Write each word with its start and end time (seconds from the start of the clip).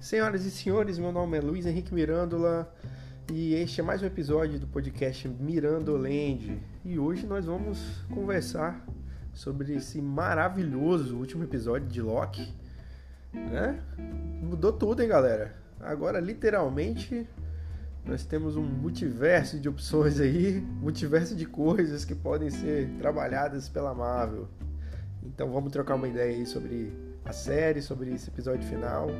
Senhoras 0.00 0.46
e 0.46 0.50
senhores, 0.50 0.98
meu 0.98 1.12
nome 1.12 1.36
é 1.36 1.42
Luiz 1.42 1.66
Henrique 1.66 1.92
Mirandola 1.92 2.74
e 3.30 3.52
este 3.52 3.82
é 3.82 3.84
mais 3.84 4.02
um 4.02 4.06
episódio 4.06 4.58
do 4.58 4.66
podcast 4.66 5.28
Mirandoland. 5.28 6.58
E 6.82 6.98
hoje 6.98 7.26
nós 7.26 7.44
vamos 7.44 7.78
conversar 8.08 8.82
sobre 9.34 9.74
esse 9.74 10.00
maravilhoso 10.00 11.18
último 11.18 11.44
episódio 11.44 11.86
de 11.86 12.00
Loki. 12.00 12.50
Né? 13.30 13.78
Mudou 14.42 14.72
tudo, 14.72 15.02
hein, 15.02 15.08
galera? 15.08 15.54
Agora, 15.78 16.18
literalmente, 16.18 17.28
nós 18.02 18.24
temos 18.24 18.56
um 18.56 18.62
multiverso 18.62 19.60
de 19.60 19.68
opções 19.68 20.18
aí, 20.18 20.62
multiverso 20.80 21.36
de 21.36 21.44
coisas 21.44 22.06
que 22.06 22.14
podem 22.14 22.48
ser 22.48 22.88
trabalhadas 22.98 23.68
pela 23.68 23.94
Marvel. 23.94 24.48
Então 25.22 25.52
vamos 25.52 25.70
trocar 25.70 25.96
uma 25.96 26.08
ideia 26.08 26.38
aí 26.38 26.46
sobre 26.46 26.90
a 27.22 27.34
série, 27.34 27.82
sobre 27.82 28.14
esse 28.14 28.30
episódio 28.30 28.66
final. 28.66 29.10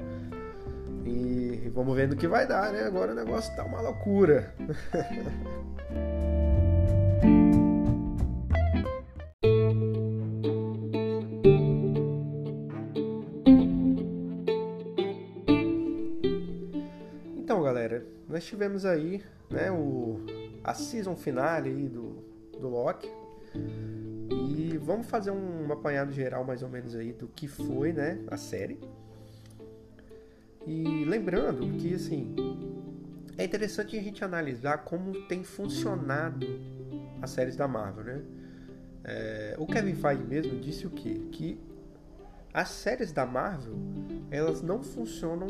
E 1.12 1.68
vamos 1.70 1.96
ver 1.96 2.06
no 2.06 2.14
que 2.14 2.28
vai 2.28 2.46
dar, 2.46 2.72
né? 2.72 2.84
Agora 2.84 3.10
o 3.10 3.14
negócio 3.14 3.52
tá 3.56 3.64
uma 3.64 3.80
loucura. 3.80 4.54
então, 17.36 17.60
galera, 17.60 18.06
nós 18.28 18.44
tivemos 18.44 18.86
aí, 18.86 19.20
né, 19.50 19.72
o 19.72 20.20
a 20.62 20.74
season 20.74 21.16
finale 21.16 21.70
aí 21.70 21.88
do 21.88 22.22
do 22.60 22.68
Loki. 22.68 23.10
E 24.30 24.78
vamos 24.78 25.08
fazer 25.08 25.32
um 25.32 25.72
apanhado 25.72 26.12
geral 26.12 26.44
mais 26.44 26.62
ou 26.62 26.68
menos 26.68 26.94
aí 26.94 27.12
do 27.12 27.26
que 27.26 27.48
foi, 27.48 27.92
né, 27.92 28.20
a 28.30 28.36
série. 28.36 28.78
E 30.70 31.04
lembrando 31.04 31.68
que 31.78 31.92
assim 31.94 32.32
é 33.36 33.44
interessante 33.44 33.98
a 33.98 34.00
gente 34.00 34.22
analisar 34.22 34.78
como 34.84 35.26
tem 35.26 35.42
funcionado 35.42 36.46
as 37.20 37.30
séries 37.30 37.56
da 37.56 37.66
Marvel, 37.66 38.04
né? 38.04 38.22
É, 39.02 39.56
o 39.58 39.66
Kevin 39.66 39.96
Feige 39.96 40.22
mesmo 40.22 40.60
disse 40.60 40.86
o 40.86 40.90
quê? 40.90 41.22
Que 41.32 41.60
as 42.54 42.68
séries 42.68 43.10
da 43.10 43.26
Marvel 43.26 43.74
elas 44.30 44.62
não 44.62 44.80
funcionam 44.80 45.48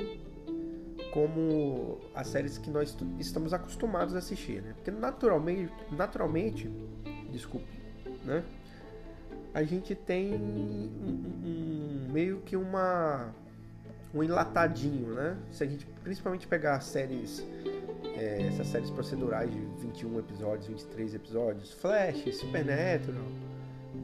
como 1.12 2.00
as 2.14 2.28
séries 2.28 2.56
que 2.56 2.70
nós 2.70 2.96
estamos 3.18 3.52
acostumados 3.52 4.14
a 4.14 4.18
assistir, 4.20 4.62
né? 4.62 4.72
Porque 4.72 4.90
naturalmente, 4.90 5.70
naturalmente, 5.90 6.70
desculpe, 7.30 7.68
né? 8.24 8.42
A 9.52 9.62
gente 9.64 9.94
tem 9.94 10.32
um, 10.32 10.88
um, 11.44 12.08
meio 12.10 12.40
que 12.40 12.56
uma 12.56 13.34
um 14.14 14.22
enlatadinho, 14.22 15.14
né? 15.14 15.36
Se 15.50 15.62
a 15.62 15.66
gente 15.66 15.86
principalmente 16.02 16.46
pegar 16.46 16.80
séries, 16.80 17.44
é, 18.16 18.42
essas 18.48 18.66
séries 18.66 18.90
procedurais 18.90 19.50
de 19.50 19.60
21 19.80 20.18
episódios, 20.18 20.66
23 20.66 21.14
episódios, 21.14 21.72
Flash, 21.72 22.34
Supernatural, 22.36 23.24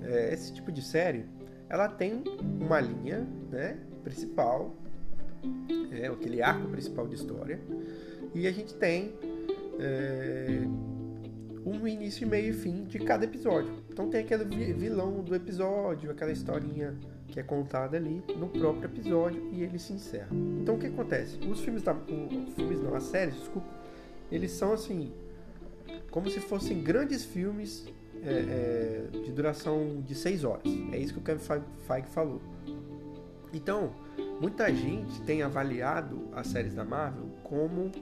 é, 0.03 0.33
esse 0.33 0.53
tipo 0.53 0.71
de 0.71 0.83
série, 0.83 1.25
ela 1.69 1.89
tem 1.89 2.23
uma 2.41 2.81
linha, 2.81 3.27
né, 3.51 3.79
principal, 4.05 4.75
é 5.91 6.07
aquele 6.07 6.43
arco 6.43 6.69
principal 6.69 7.09
de 7.09 7.17
história, 7.17 7.59
e 8.35 8.47
a 8.47 8.53
gente 8.53 8.75
tem 8.75 9.15
é, 9.79 10.61
um 11.65 11.87
início, 11.87 12.27
meio 12.29 12.51
e 12.51 12.53
fim 12.53 12.85
de 12.85 13.01
cada 13.01 13.25
episódio. 13.25 13.73
Então 13.91 14.09
tem 14.09 14.21
aquele 14.21 14.45
vilão 14.73 15.21
do 15.23 15.35
episódio, 15.35 16.11
aquela 16.11 16.31
historinha 16.31 16.95
que 17.37 17.41
é 17.41 17.43
contada 17.43 17.99
ali 17.99 18.25
no 18.39 18.49
próprio 18.49 18.87
episódio 18.87 19.47
e 19.53 19.63
ele 19.63 19.79
se 19.79 19.93
encerra. 19.93 20.31
Então 20.59 20.77
o 20.77 20.79
que 20.79 20.87
acontece? 20.87 21.39
Os 21.47 21.61
filmes 21.61 21.83
da. 21.83 21.93
Os 21.93 22.55
filmes 22.55 22.81
não, 22.81 22.95
as 22.95 23.03
séries, 23.03 23.35
desculpa, 23.35 23.69
eles 24.33 24.53
são 24.53 24.73
assim. 24.73 25.13
Como 26.11 26.31
se 26.31 26.41
fossem 26.41 26.83
grandes 26.83 27.27
filmes 27.27 27.87
é, 28.23 29.11
é, 29.13 29.19
de 29.19 29.31
duração 29.33 30.01
de 30.01 30.15
6 30.15 30.45
horas. 30.45 30.63
É 30.93 30.99
isso 30.99 31.13
que 31.13 31.19
o 31.19 31.23
Kevin 31.23 31.63
Feige 31.87 32.07
falou. 32.09 32.41
Então, 33.53 33.93
muita 34.41 34.75
gente 34.75 35.21
tem 35.21 35.43
avaliado 35.43 36.31
as 36.33 36.47
séries 36.47 36.75
da 36.75 36.87
Marvel 36.87 37.29
como 37.45 37.93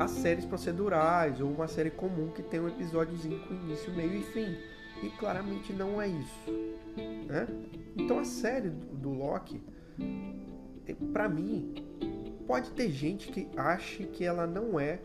as 0.00 0.12
séries 0.12 0.46
procedurais 0.46 1.42
ou 1.42 1.50
uma 1.50 1.68
série 1.68 1.90
comum 1.90 2.28
que 2.28 2.42
tem 2.42 2.58
um 2.58 2.68
episódiozinho 2.68 3.38
com 3.40 3.52
início, 3.52 3.92
meio 3.92 4.14
e 4.14 4.22
fim. 4.22 4.56
E 5.02 5.10
claramente 5.18 5.74
não 5.74 6.00
é 6.00 6.08
isso. 6.08 6.50
Né? 7.26 7.46
Então 7.96 8.18
a 8.18 8.24
série 8.24 8.70
do 8.70 9.10
Loki, 9.10 9.62
é, 10.86 10.94
para 11.12 11.28
mim, 11.28 11.74
pode 12.46 12.70
ter 12.72 12.90
gente 12.90 13.28
que 13.28 13.48
ache 13.56 14.04
que 14.04 14.24
ela 14.24 14.46
não 14.46 14.78
é, 14.78 15.00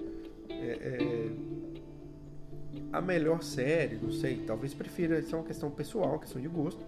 é, 0.50 0.54
é, 0.54 1.32
a 2.92 3.02
melhor 3.02 3.42
série, 3.42 3.96
não 3.96 4.12
sei, 4.12 4.44
talvez 4.46 4.74
prefira, 4.74 5.20
isso 5.20 5.34
é 5.34 5.38
uma 5.38 5.46
questão 5.46 5.72
pessoal, 5.72 6.20
questão 6.20 6.42
de 6.42 6.48
gosto, 6.48 6.86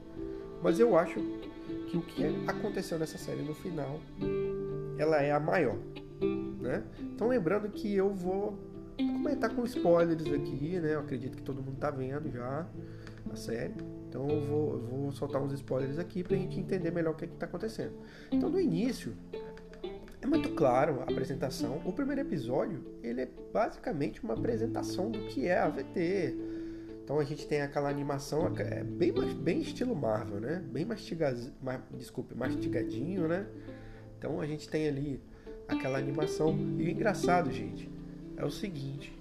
mas 0.61 0.79
eu 0.79 0.97
acho 0.97 1.19
que 1.87 1.97
o 1.97 2.01
que 2.01 2.23
aconteceu 2.47 2.99
nessa 2.99 3.17
série 3.17 3.41
no 3.41 3.53
final, 3.53 3.99
ela 4.97 5.21
é 5.21 5.31
a 5.31 5.39
maior, 5.39 5.77
né? 6.59 6.83
Então 6.99 7.27
lembrando 7.27 7.69
que 7.69 7.93
eu 7.93 8.13
vou 8.13 8.57
comentar 8.97 9.53
com 9.53 9.63
spoilers 9.63 10.25
aqui, 10.27 10.79
né? 10.79 10.95
Eu 10.95 10.99
acredito 10.99 11.35
que 11.35 11.43
todo 11.43 11.61
mundo 11.61 11.77
tá 11.77 11.89
vendo 11.89 12.31
já 12.31 12.67
a 13.31 13.35
série. 13.35 13.73
Então 14.13 14.29
eu 14.29 14.41
vou, 14.41 14.73
eu 14.73 14.79
vou 14.79 15.11
soltar 15.11 15.41
uns 15.41 15.51
spoilers 15.53 15.97
aqui 15.97 16.23
pra 16.23 16.37
gente 16.37 16.59
entender 16.59 16.91
melhor 16.91 17.13
o 17.13 17.17
que, 17.17 17.25
é 17.25 17.27
está 17.27 17.47
acontecendo. 17.47 17.93
Então 18.31 18.47
no 18.47 18.61
início 18.61 19.15
é 20.21 20.27
muito 20.27 20.49
claro 20.51 20.99
a 20.99 21.03
apresentação. 21.05 21.81
O 21.83 21.91
primeiro 21.91 22.21
episódio 22.21 22.85
ele 23.01 23.21
é 23.21 23.29
basicamente 23.51 24.23
uma 24.23 24.35
apresentação 24.35 25.09
do 25.09 25.17
que 25.21 25.47
é 25.47 25.57
a 25.57 25.67
VT. 25.67 26.37
Então 27.03 27.17
a 27.17 27.23
gente 27.23 27.47
tem 27.47 27.61
aquela 27.61 27.89
animação 27.89 28.53
é 28.55 28.83
bem, 28.83 29.11
bem 29.11 29.61
estilo 29.61 29.95
Marvel, 29.95 30.39
né? 30.39 30.63
Bem 30.71 30.85
mastiga, 30.85 31.35
desculpe, 31.97 32.35
mastigadinho, 32.35 33.27
né? 33.27 33.47
Então 34.19 34.39
a 34.39 34.45
gente 34.45 34.69
tem 34.69 34.87
ali 34.87 35.19
aquela 35.67 35.97
animação. 35.97 36.55
E 36.77 36.83
o 36.83 36.87
engraçado, 36.87 37.51
gente, 37.51 37.89
é 38.37 38.45
o 38.45 38.51
seguinte: 38.51 39.11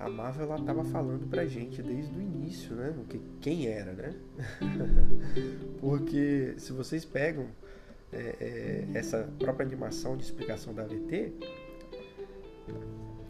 a 0.00 0.08
Marvel 0.08 0.46
ela 0.46 0.64
tava 0.64 0.82
falando 0.82 1.28
pra 1.28 1.44
gente 1.44 1.82
desde 1.82 2.16
o 2.16 2.22
início, 2.22 2.74
né? 2.74 2.94
O 2.96 3.04
que, 3.04 3.20
quem 3.38 3.66
era, 3.66 3.92
né? 3.92 4.14
Porque 5.78 6.54
se 6.56 6.72
vocês 6.72 7.04
pegam 7.04 7.46
é, 8.10 8.36
é, 8.40 8.98
essa 8.98 9.28
própria 9.38 9.66
animação 9.66 10.16
de 10.16 10.24
explicação 10.24 10.72
da 10.72 10.84
AVT, 10.84 11.34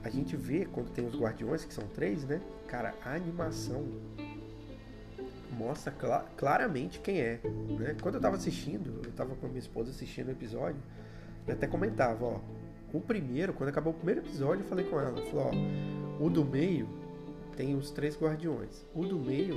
a 0.05 0.09
gente 0.09 0.37
vê 0.37 0.65
quando 0.65 0.91
tem 0.93 1.05
os 1.05 1.19
guardiões, 1.19 1.65
que 1.65 1.75
são 1.75 1.89
três, 1.89 2.25
né? 2.25 2.41
Cara, 2.69 2.95
a 3.05 3.15
animação 3.15 3.85
mostra 5.51 5.93
cl 5.93 6.25
claramente 6.37 7.01
quem 7.01 7.21
é. 7.21 7.41
Né? 7.79 7.97
Quando 8.01 8.15
eu 8.15 8.21
tava 8.21 8.37
assistindo, 8.37 9.03
eu 9.05 9.11
tava 9.13 9.35
com 9.35 9.47
a 9.47 9.49
minha 9.49 9.59
esposa 9.59 9.91
assistindo 9.91 10.29
o 10.29 10.31
episódio, 10.31 10.81
eu 11.49 11.55
até 11.55 11.67
comentava, 11.67 12.25
ó, 12.25 12.41
o 12.93 13.01
primeiro, 13.01 13.53
quando 13.53 13.71
acabou 13.71 13.93
o 13.93 13.97
primeiro 13.97 14.21
episódio, 14.21 14.63
eu 14.63 14.69
falei 14.69 14.85
com 14.85 15.01
ela, 15.01 15.21
falou, 15.27 15.49
ó, 15.49 16.09
o 16.21 16.29
do 16.29 16.45
meio 16.45 16.87
tem 17.57 17.75
os 17.75 17.91
três 17.91 18.17
guardiões. 18.17 18.85
O 18.95 19.05
do 19.05 19.19
meio 19.19 19.57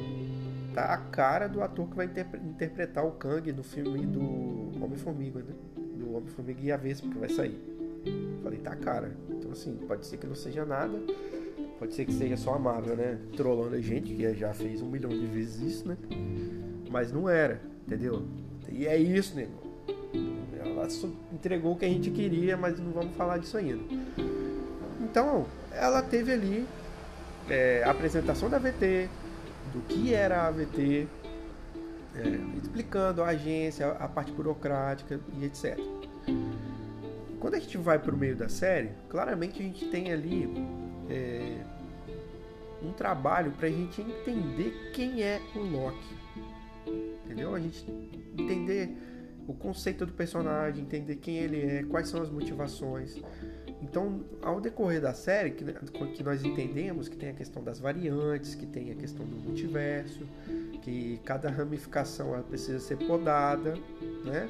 tá 0.74 0.94
a 0.94 0.98
cara 0.98 1.48
do 1.48 1.62
ator 1.62 1.88
que 1.88 1.96
vai 1.96 2.06
interpretar 2.06 3.06
o 3.06 3.12
Kang 3.12 3.52
no 3.52 3.64
filme 3.64 4.06
do 4.06 4.84
Homem-Formiga, 4.84 5.40
né? 5.40 5.54
Do 5.98 6.16
Homem-Formiga 6.16 6.62
e 6.62 6.72
a 6.72 6.78
Vespa 6.78 7.08
que 7.08 7.18
vai 7.18 7.30
sair. 7.30 7.62
Falei, 8.42 8.60
tá 8.60 8.72
a 8.72 8.76
cara. 8.76 9.16
Então 9.30 9.52
assim, 9.52 9.78
pode 9.88 10.06
ser 10.06 10.18
que 10.18 10.26
não 10.26 10.36
seja 10.36 10.66
nada. 10.66 10.98
Pode 11.78 11.94
ser 11.94 12.06
que 12.06 12.14
seja 12.14 12.38
só 12.38 12.54
a 12.54 12.60
Marvel, 12.60 12.96
né? 12.96 13.20
Trollando 13.36 13.76
a 13.76 13.82
gente, 13.82 14.14
que 14.14 14.34
já 14.34 14.54
fez 14.54 14.82
um 14.82 14.90
milhão 14.90 15.12
de 15.12 15.26
vezes 15.26 15.60
isso, 15.62 15.88
né? 15.88 15.98
Mas 16.90 17.12
não 17.12 17.30
era, 17.30 17.62
entendeu? 17.86 18.24
E 18.70 18.88
é 18.88 18.98
isso, 18.98 19.36
nego. 19.36 19.52
Ela 20.58 20.88
entregou 21.34 21.74
o 21.74 21.76
que 21.76 21.86
a 21.86 21.90
gente 21.90 22.10
queria, 22.10 22.56
mas 22.56 22.80
não 22.80 22.92
vamos 22.92 23.14
falar 23.16 23.38
disso 23.38 23.58
ainda. 23.58 23.84
Então, 25.02 25.46
ela 25.76 26.02
teve 26.02 26.32
ali 26.32 26.68
é, 27.50 27.84
a 27.84 27.92
apresentação 27.92 28.50
da 28.50 28.58
VT, 28.58 29.10
do 29.74 29.82
que 29.88 30.14
era 30.14 30.48
a 30.48 30.52
VT, 30.52 31.08
é, 32.16 32.60
explicando 32.62 33.24
a 33.24 33.28
agência, 33.28 33.92
a 33.92 34.08
parte 34.08 34.32
burocrática 34.32 35.20
e 35.38 35.46
etc. 35.46 35.80
Quando 37.40 37.56
a 37.56 37.60
gente 37.60 37.78
vai 37.78 38.00
para 38.00 38.14
o 38.14 38.18
meio 38.18 38.36
da 38.36 38.48
série, 38.48 38.92
claramente 39.10 39.60
a 39.60 39.64
gente 39.64 39.86
tem 39.88 40.12
ali 40.12 40.48
é, 41.10 41.58
um 42.82 42.92
trabalho 42.92 43.52
para 43.52 43.68
a 43.68 43.72
gente 43.72 44.02
entender 44.02 44.92
quem 44.94 45.22
é 45.24 45.42
o 45.56 45.60
Loki. 45.60 46.18
Entendeu? 47.26 47.56
A 47.56 47.60
gente 47.60 47.86
entender 48.38 48.96
o 49.48 49.54
conceito 49.54 50.06
do 50.06 50.14
personagem, 50.14 50.84
entender 50.84 51.16
quem 51.18 51.38
ele 51.38 51.62
é, 51.62 51.84
quais 51.84 52.08
são 52.08 52.22
as 52.22 52.30
motivações. 52.30 53.22
Então, 53.84 54.22
ao 54.42 54.62
decorrer 54.62 55.02
da 55.02 55.14
série, 55.14 55.52
que, 55.52 55.66
que 55.66 56.24
nós 56.24 56.44
entendemos 56.44 57.10
que 57.10 57.18
tem 57.18 57.30
a 57.30 57.34
questão 57.34 57.62
das 57.62 57.80
variantes, 57.80 58.56
que 58.56 58.66
tem 58.66 58.92
a 58.92 58.96
questão 58.96 59.26
do 59.26 59.36
multiverso, 59.36 60.26
que 60.82 61.20
cada 61.26 61.50
ramificação 61.50 62.42
precisa 62.44 62.80
ser 62.80 62.98
podada, 62.98 63.74
né? 64.24 64.48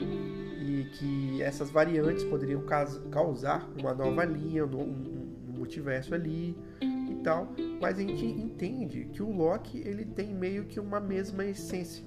E 0.61 0.87
que 0.97 1.41
essas 1.41 1.71
variantes 1.71 2.23
poderiam 2.23 2.63
causar 3.09 3.67
uma 3.77 3.93
nova 3.93 4.23
linha, 4.23 4.65
um, 4.65 4.81
um 4.81 5.51
multiverso 5.57 6.13
ali 6.13 6.55
e 6.81 7.15
tal. 7.23 7.51
Mas 7.81 7.97
a 7.97 8.01
gente 8.01 8.25
entende 8.25 9.05
que 9.05 9.23
o 9.23 9.31
Loki 9.31 9.79
ele 9.79 10.05
tem 10.05 10.31
meio 10.31 10.65
que 10.65 10.79
uma 10.79 10.99
mesma 10.99 11.43
essência, 11.43 12.05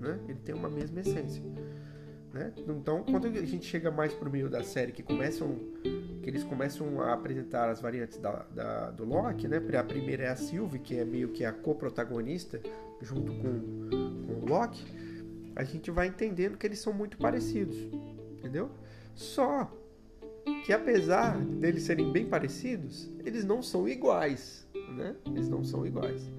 né? 0.00 0.18
Ele 0.28 0.40
tem 0.44 0.54
uma 0.54 0.68
mesma 0.68 1.00
essência. 1.00 1.42
Né? 2.36 2.52
Então, 2.68 3.02
quando 3.02 3.26
a 3.26 3.44
gente 3.46 3.64
chega 3.64 3.90
mais 3.90 4.12
pro 4.12 4.30
meio 4.30 4.50
da 4.50 4.62
série, 4.62 4.92
que 4.92 5.02
começam, 5.02 5.56
que 6.22 6.28
eles 6.28 6.44
começam 6.44 7.00
a 7.00 7.14
apresentar 7.14 7.70
as 7.70 7.80
variantes 7.80 8.18
da, 8.18 8.44
da, 8.54 8.90
do 8.90 9.04
Loki, 9.04 9.48
né? 9.48 9.56
A 9.56 9.82
primeira 9.82 10.24
é 10.24 10.28
a 10.28 10.36
Sylvie, 10.36 10.78
que 10.78 10.98
é 10.98 11.04
meio 11.04 11.30
que 11.30 11.44
a 11.46 11.52
co-protagonista 11.52 12.60
junto 13.00 13.32
com, 13.32 14.26
com 14.26 14.44
o 14.44 14.46
Loki, 14.46 14.84
a 15.54 15.64
gente 15.64 15.90
vai 15.90 16.08
entendendo 16.08 16.58
que 16.58 16.66
eles 16.66 16.78
são 16.78 16.92
muito 16.92 17.16
parecidos, 17.16 17.76
entendeu? 18.38 18.70
Só 19.14 19.72
que 20.66 20.74
apesar 20.74 21.38
deles 21.38 21.84
serem 21.84 22.12
bem 22.12 22.26
parecidos, 22.26 23.10
eles 23.24 23.46
não 23.46 23.62
são 23.62 23.88
iguais, 23.88 24.68
né? 24.94 25.16
Eles 25.24 25.48
não 25.48 25.64
são 25.64 25.86
iguais. 25.86 26.30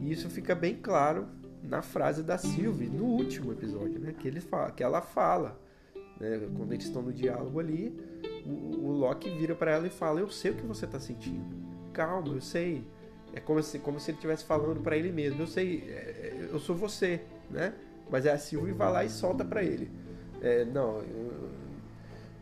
E 0.00 0.12
isso 0.12 0.30
fica 0.30 0.54
bem 0.54 0.76
claro 0.76 1.26
na 1.62 1.82
frase 1.82 2.22
da 2.22 2.38
Sylvie 2.38 2.88
no 2.88 3.04
último 3.04 3.52
episódio, 3.52 3.98
né? 4.00 4.14
Que, 4.18 4.28
ele 4.28 4.40
fala, 4.40 4.70
que 4.70 4.82
ela 4.82 5.00
fala, 5.00 5.58
né? 6.18 6.48
quando 6.56 6.72
eles 6.72 6.86
estão 6.86 7.02
no 7.02 7.12
diálogo 7.12 7.60
ali, 7.60 7.94
o, 8.44 8.86
o 8.86 8.92
Loki 8.92 9.30
vira 9.30 9.54
para 9.54 9.72
ela 9.72 9.86
e 9.86 9.90
fala: 9.90 10.20
Eu 10.20 10.30
sei 10.30 10.52
o 10.52 10.54
que 10.54 10.66
você 10.66 10.86
tá 10.86 10.98
sentindo. 10.98 11.44
Calma, 11.92 12.34
eu 12.34 12.40
sei. 12.40 12.84
É 13.32 13.40
como 13.40 13.62
se, 13.62 13.78
como 13.78 14.00
se 14.00 14.10
ele 14.10 14.16
estivesse 14.16 14.44
falando 14.44 14.80
para 14.80 14.96
ele 14.96 15.12
mesmo. 15.12 15.42
Eu 15.42 15.46
sei, 15.46 15.84
é, 15.88 15.92
é, 15.92 16.48
eu 16.50 16.58
sou 16.58 16.74
você, 16.74 17.20
né? 17.50 17.74
Mas 18.10 18.26
é 18.26 18.32
a 18.32 18.38
Sylvie 18.38 18.72
vai 18.72 18.90
lá 18.90 19.04
e 19.04 19.10
solta 19.10 19.44
para 19.44 19.62
ele. 19.62 19.90
É, 20.42 20.64
não, 20.64 20.98
eu, 20.98 21.50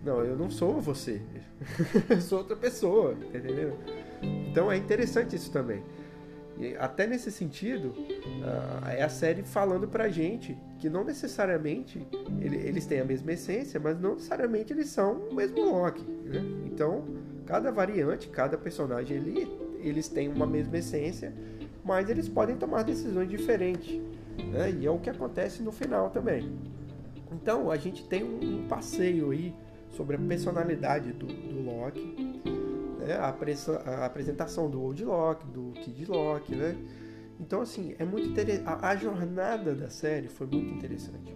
não, 0.05 0.25
eu 0.25 0.37
não 0.37 0.51
sou 0.51 0.81
você. 0.81 1.21
eu 2.09 2.21
sou 2.21 2.39
outra 2.39 2.57
pessoa, 2.57 3.13
entendeu? 3.35 3.77
Então 4.23 4.73
é 4.73 4.77
interessante 4.77 5.37
isso 5.37 5.51
também. 5.53 5.83
E 6.59 6.77
até 6.77 7.07
nesse 7.07 7.31
sentido, 7.31 7.91
uh, 7.91 8.89
é 8.89 9.03
a 9.03 9.09
série 9.09 9.43
falando 9.43 9.87
pra 9.87 10.09
gente 10.09 10.57
que 10.79 10.91
não 10.91 11.05
necessariamente 11.05 12.05
ele, 12.41 12.57
eles 12.57 12.85
têm 12.85 13.01
a 13.01 13.05
mesma 13.05 13.33
essência, 13.33 13.79
mas 13.79 14.01
não 14.01 14.15
necessariamente 14.15 14.73
eles 14.73 14.89
são 14.89 15.29
o 15.31 15.35
mesmo 15.35 15.65
Loki. 15.65 16.03
Né? 16.03 16.43
Então, 16.67 17.05
cada 17.47 17.71
variante, 17.71 18.29
cada 18.29 18.59
personagem 18.59 19.19
ali, 19.19 19.49
eles 19.81 20.09
têm 20.09 20.29
uma 20.29 20.47
mesma 20.47 20.79
essência, 20.79 21.33
mas 21.85 22.11
eles 22.11 22.29
podem 22.29 22.57
tomar 22.57 22.83
decisões 22.83 23.29
diferentes. 23.29 24.01
Né? 24.37 24.79
E 24.81 24.87
é 24.87 24.91
o 24.91 24.99
que 24.99 25.11
acontece 25.11 25.63
no 25.63 25.71
final 25.71 26.11
também. 26.11 26.53
Então, 27.31 27.71
a 27.71 27.77
gente 27.77 28.05
tem 28.09 28.25
um, 28.25 28.63
um 28.63 28.69
passeio 28.69 29.31
aí 29.31 29.55
sobre 29.93 30.17
a 30.17 30.19
personalidade 30.19 31.13
do, 31.13 31.27
do 31.27 31.63
Loki 31.63 32.18
né? 33.09 33.15
a, 33.17 33.35
a, 33.91 34.07
apresentação 34.07 34.69
do 34.69 34.83
Old 34.83 35.03
Loki, 35.03 35.47
do 35.47 35.73
Kid 35.73 36.05
Loki, 36.07 36.55
né? 36.55 36.77
Então, 37.41 37.63
assim, 37.63 37.95
é 37.99 38.05
muito 38.05 38.29
interessante. 38.29 38.69
A, 38.69 38.91
a 38.91 38.97
jornada 38.97 39.75
da 39.75 39.89
série 39.89 40.29
foi 40.29 40.47
muito 40.47 40.75
interessante, 40.75 41.35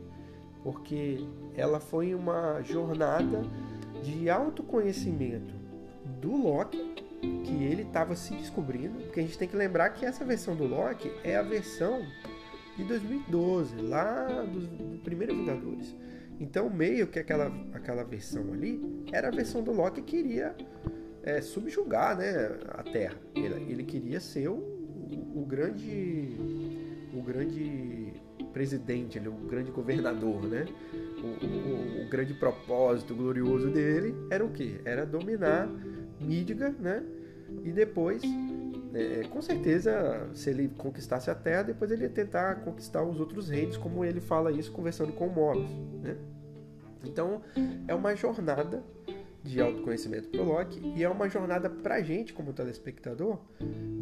porque 0.62 1.26
ela 1.56 1.80
foi 1.80 2.14
uma 2.14 2.60
jornada 2.62 3.42
de 4.02 4.28
autoconhecimento 4.28 5.54
do 6.20 6.36
Loki, 6.36 6.94
que 7.44 7.64
ele 7.64 7.82
estava 7.82 8.16
se 8.16 8.34
descobrindo, 8.34 8.98
porque 9.04 9.20
a 9.20 9.22
gente 9.22 9.38
tem 9.38 9.48
que 9.48 9.56
lembrar 9.56 9.90
que 9.90 10.04
essa 10.04 10.24
versão 10.24 10.56
do 10.56 10.66
Loki 10.66 11.10
é 11.22 11.36
a 11.36 11.42
versão 11.42 12.04
de 12.76 12.84
2012, 12.84 13.76
lá 13.76 14.26
do, 14.42 14.60
do 14.60 14.98
primeiro 14.98 15.34
Vingadores. 15.34 15.94
Então, 16.40 16.68
meio 16.68 17.06
que 17.06 17.20
aquela, 17.20 17.52
aquela 17.72 18.02
versão 18.02 18.52
ali 18.52 19.04
era 19.12 19.28
a 19.28 19.30
versão 19.30 19.62
do 19.62 19.70
Loki 19.70 20.02
que 20.02 20.16
queria 20.16 20.56
é, 21.22 21.40
subjugar 21.40 22.16
né, 22.16 22.58
a 22.68 22.82
Terra. 22.82 23.16
Ele, 23.34 23.70
ele 23.70 23.84
queria 23.84 24.20
ser 24.20 24.48
o, 24.48 24.54
o, 25.34 25.44
grande 25.46 26.36
o 27.14 27.22
grande 27.22 28.12
presidente, 28.52 29.18
o 29.18 29.46
grande 29.48 29.70
governador, 29.70 30.42
né? 30.44 30.66
O, 31.22 32.04
o, 32.04 32.08
grande 32.08 32.34
propósito 32.34 33.14
glorioso 33.14 33.70
dele 33.70 34.14
era 34.30 34.44
o 34.44 34.50
quê? 34.50 34.80
Era 34.84 35.06
dominar 35.06 35.68
Midgar, 36.20 36.72
né? 36.72 37.02
E 37.64 37.70
depois, 37.70 38.22
é, 38.94 39.22
com 39.28 39.40
certeza, 39.40 40.28
se 40.34 40.50
ele 40.50 40.68
conquistasse 40.76 41.30
a 41.30 41.34
Terra, 41.34 41.62
depois 41.62 41.90
ele 41.90 42.02
ia 42.02 42.10
tentar 42.10 42.56
conquistar 42.56 43.02
os 43.02 43.20
outros 43.20 43.48
reinos, 43.48 43.76
como 43.76 44.04
ele 44.04 44.20
fala 44.20 44.50
isso 44.50 44.72
conversando 44.72 45.12
com 45.12 45.26
o 45.28 45.32
Mobius, 45.32 45.70
né? 46.02 46.16
Então, 47.04 47.42
é 47.88 47.94
uma 47.94 48.14
jornada 48.14 48.82
de 49.42 49.60
autoconhecimento 49.60 50.28
para 50.28 50.40
o 50.40 50.44
Loki 50.44 50.80
e 50.96 51.02
é 51.02 51.08
uma 51.08 51.28
jornada 51.28 51.68
para 51.68 51.96
a 51.96 52.02
gente, 52.02 52.32
como 52.32 52.52
telespectador, 52.52 53.38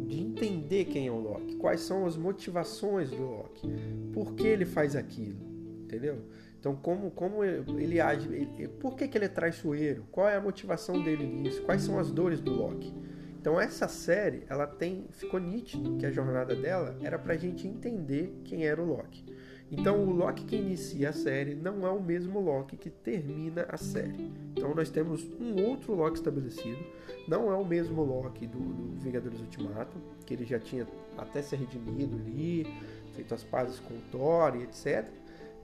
de 0.07 0.19
entender 0.19 0.85
quem 0.85 1.07
é 1.07 1.11
o 1.11 1.19
Loki, 1.19 1.55
quais 1.55 1.81
são 1.81 2.05
as 2.05 2.15
motivações 2.15 3.09
do 3.09 3.23
Loki, 3.23 3.67
por 4.13 4.33
que 4.33 4.47
ele 4.47 4.65
faz 4.65 4.95
aquilo, 4.95 5.39
entendeu? 5.83 6.19
Então, 6.59 6.75
como, 6.75 7.09
como 7.09 7.43
ele 7.43 7.99
age, 7.99 8.29
ele, 8.31 8.67
por 8.67 8.95
que, 8.95 9.07
que 9.07 9.17
ele 9.17 9.25
é 9.25 9.29
traiçoeiro, 9.29 10.05
qual 10.11 10.29
é 10.29 10.35
a 10.35 10.41
motivação 10.41 11.01
dele 11.03 11.25
nisso, 11.25 11.63
quais 11.63 11.81
são 11.81 11.97
as 11.97 12.11
dores 12.11 12.39
do 12.39 12.53
Loki. 12.53 12.93
Então, 13.39 13.59
essa 13.59 13.87
série, 13.87 14.43
ela 14.47 14.67
tem, 14.67 15.07
ficou 15.09 15.39
nítido 15.39 15.97
que 15.97 16.05
a 16.05 16.11
jornada 16.11 16.55
dela 16.55 16.95
era 17.01 17.17
para 17.17 17.33
a 17.33 17.37
gente 17.37 17.67
entender 17.67 18.39
quem 18.43 18.63
era 18.63 18.79
o 18.79 18.85
Loki. 18.85 19.25
Então, 19.71 20.03
o 20.03 20.11
Loki 20.11 20.43
que 20.43 20.57
inicia 20.57 21.09
a 21.09 21.13
série 21.13 21.55
não 21.55 21.87
é 21.87 21.89
o 21.89 22.01
mesmo 22.01 22.41
Loki 22.41 22.75
que 22.75 22.89
termina 22.89 23.65
a 23.69 23.77
série. 23.77 24.29
Então, 24.51 24.75
nós 24.75 24.89
temos 24.89 25.25
um 25.39 25.63
outro 25.63 25.95
Loki 25.95 26.17
estabelecido. 26.17 26.83
Não 27.25 27.49
é 27.49 27.55
o 27.55 27.63
mesmo 27.63 28.03
Loki 28.03 28.45
do, 28.45 28.59
do 28.59 28.99
Vingadores 28.99 29.39
Ultimato, 29.39 29.97
que 30.25 30.33
ele 30.33 30.43
já 30.43 30.59
tinha 30.59 30.85
até 31.17 31.41
se 31.41 31.55
redimido 31.55 32.17
ali, 32.17 32.67
feito 33.15 33.33
as 33.33 33.43
pazes 33.43 33.79
com 33.79 33.93
o 33.93 34.01
Thor 34.11 34.57
e 34.57 34.63
etc. 34.63 35.07